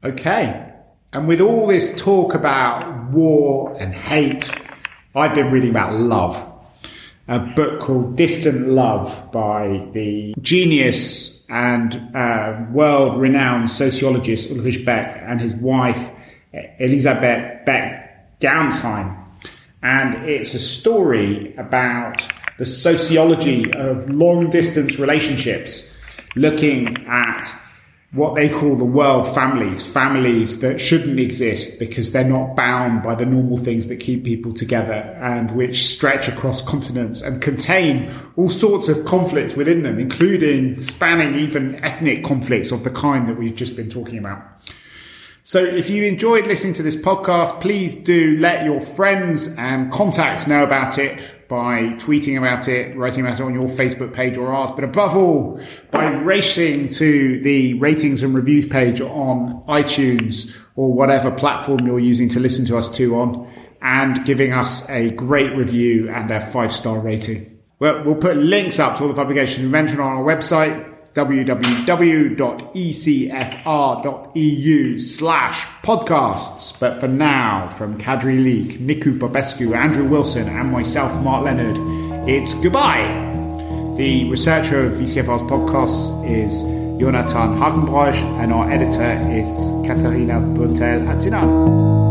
Okay, 0.01 0.71
and 1.11 1.27
with 1.27 1.41
all 1.41 1.67
this 1.67 1.93
talk 2.01 2.33
about 2.33 3.11
war 3.11 3.75
and 3.77 3.93
hate, 3.93 4.49
I've 5.13 5.35
been 5.35 5.51
reading 5.51 5.71
about 5.71 5.93
love. 5.93 6.41
A 7.27 7.39
book 7.39 7.79
called 7.81 8.15
Distant 8.15 8.69
Love 8.69 9.31
by 9.31 9.87
the 9.91 10.33
genius 10.39 11.38
and 11.49 12.15
uh, 12.15 12.65
world 12.71 13.19
renowned 13.19 13.69
sociologist 13.69 14.51
Ulrich 14.51 14.85
Beck 14.85 15.21
and 15.25 15.41
his 15.41 15.53
wife 15.53 16.11
Elisabeth 16.53 17.65
Beck 17.65 18.39
Gernsheim. 18.39 19.15
And 19.81 20.29
it's 20.29 20.53
a 20.53 20.59
story 20.59 21.55
about 21.55 22.27
the 22.57 22.65
sociology 22.65 23.71
of 23.73 24.09
long 24.09 24.49
distance 24.49 24.99
relationships, 24.99 25.93
looking 26.35 27.05
at 27.07 27.49
what 28.11 28.33
they 28.33 28.49
call 28.49 28.75
the 28.75 28.85
world 28.85 29.27
families, 29.35 29.85
families 29.85 30.61
that 30.61 30.81
shouldn't 30.81 31.19
exist 31.19 31.77
because 31.77 32.11
they're 32.11 32.23
not 32.23 32.55
bound 32.55 33.03
by 33.03 33.13
the 33.13 33.25
normal 33.25 33.57
things 33.57 33.87
that 33.87 33.97
keep 33.99 34.23
people 34.23 34.51
together 34.51 35.15
and 35.21 35.51
which 35.51 35.85
stretch 35.85 36.27
across 36.27 36.59
continents 36.59 37.21
and 37.21 37.39
contain 37.39 38.11
all 38.35 38.49
sorts 38.49 38.87
of 38.87 39.05
conflicts 39.05 39.55
within 39.55 39.83
them, 39.83 39.99
including 39.99 40.75
spanning 40.75 41.37
even 41.37 41.75
ethnic 41.83 42.23
conflicts 42.23 42.71
of 42.71 42.83
the 42.83 42.89
kind 42.89 43.29
that 43.29 43.37
we've 43.37 43.55
just 43.55 43.75
been 43.75 43.89
talking 43.91 44.17
about. 44.17 44.43
So 45.49 45.65
if 45.65 45.89
you 45.89 46.03
enjoyed 46.03 46.45
listening 46.45 46.75
to 46.75 46.83
this 46.83 46.95
podcast, 46.95 47.59
please 47.59 47.95
do 47.95 48.37
let 48.37 48.65
your 48.65 48.79
friends 48.79 49.47
and 49.57 49.91
contacts 49.91 50.45
know 50.45 50.63
about 50.63 50.99
it 50.99 51.47
by 51.47 51.95
tweeting 51.97 52.37
about 52.37 52.67
it, 52.67 52.95
writing 52.95 53.25
about 53.25 53.39
it 53.39 53.43
on 53.43 53.55
your 53.55 53.65
Facebook 53.65 54.13
page 54.13 54.37
or 54.37 54.53
ours, 54.53 54.69
but 54.69 54.83
above 54.83 55.15
all, 55.15 55.59
by 55.89 56.05
racing 56.05 56.89
to 56.89 57.41
the 57.41 57.73
ratings 57.79 58.21
and 58.21 58.35
reviews 58.35 58.67
page 58.67 59.01
on 59.01 59.63
iTunes 59.67 60.55
or 60.75 60.93
whatever 60.93 61.31
platform 61.31 61.83
you're 61.87 61.97
using 61.97 62.29
to 62.29 62.39
listen 62.39 62.63
to 62.65 62.77
us 62.77 62.87
to 62.97 63.15
on 63.15 63.51
and 63.81 64.23
giving 64.25 64.53
us 64.53 64.87
a 64.87 65.09
great 65.09 65.51
review 65.55 66.11
and 66.11 66.29
a 66.29 66.45
five 66.45 66.71
star 66.71 66.99
rating. 66.99 67.59
Well, 67.79 68.03
we'll 68.03 68.17
put 68.17 68.37
links 68.37 68.77
up 68.77 68.97
to 68.97 69.01
all 69.01 69.07
the 69.07 69.15
publications 69.15 69.65
we 69.65 69.71
mentioned 69.71 69.99
on 69.99 70.15
our 70.15 70.23
website 70.23 70.88
www.ecfr.eu 71.13 71.59
slash 74.99 75.65
podcasts. 75.83 76.79
But 76.79 76.99
for 76.99 77.07
now, 77.07 77.67
from 77.69 77.97
Kadri 77.99 78.39
Liik, 78.39 78.79
Nicu 78.79 79.17
Popescu, 79.19 79.73
Andrew 79.73 80.07
Wilson, 80.07 80.47
and 80.47 80.71
myself, 80.71 81.21
Mark 81.21 81.45
Leonard, 81.45 81.77
it's 82.27 82.53
goodbye. 82.55 83.27
The 83.97 84.29
researcher 84.29 84.85
of 84.85 84.93
ECFR's 84.93 85.41
podcasts 85.43 86.09
is 86.29 86.61
Jonathan 87.01 87.57
Hakenbroich, 87.57 88.23
and 88.41 88.53
our 88.53 88.69
editor 88.69 89.19
is 89.31 89.71
Katarina 89.85 90.39
Botel 90.39 91.05
Atzina. 91.07 92.08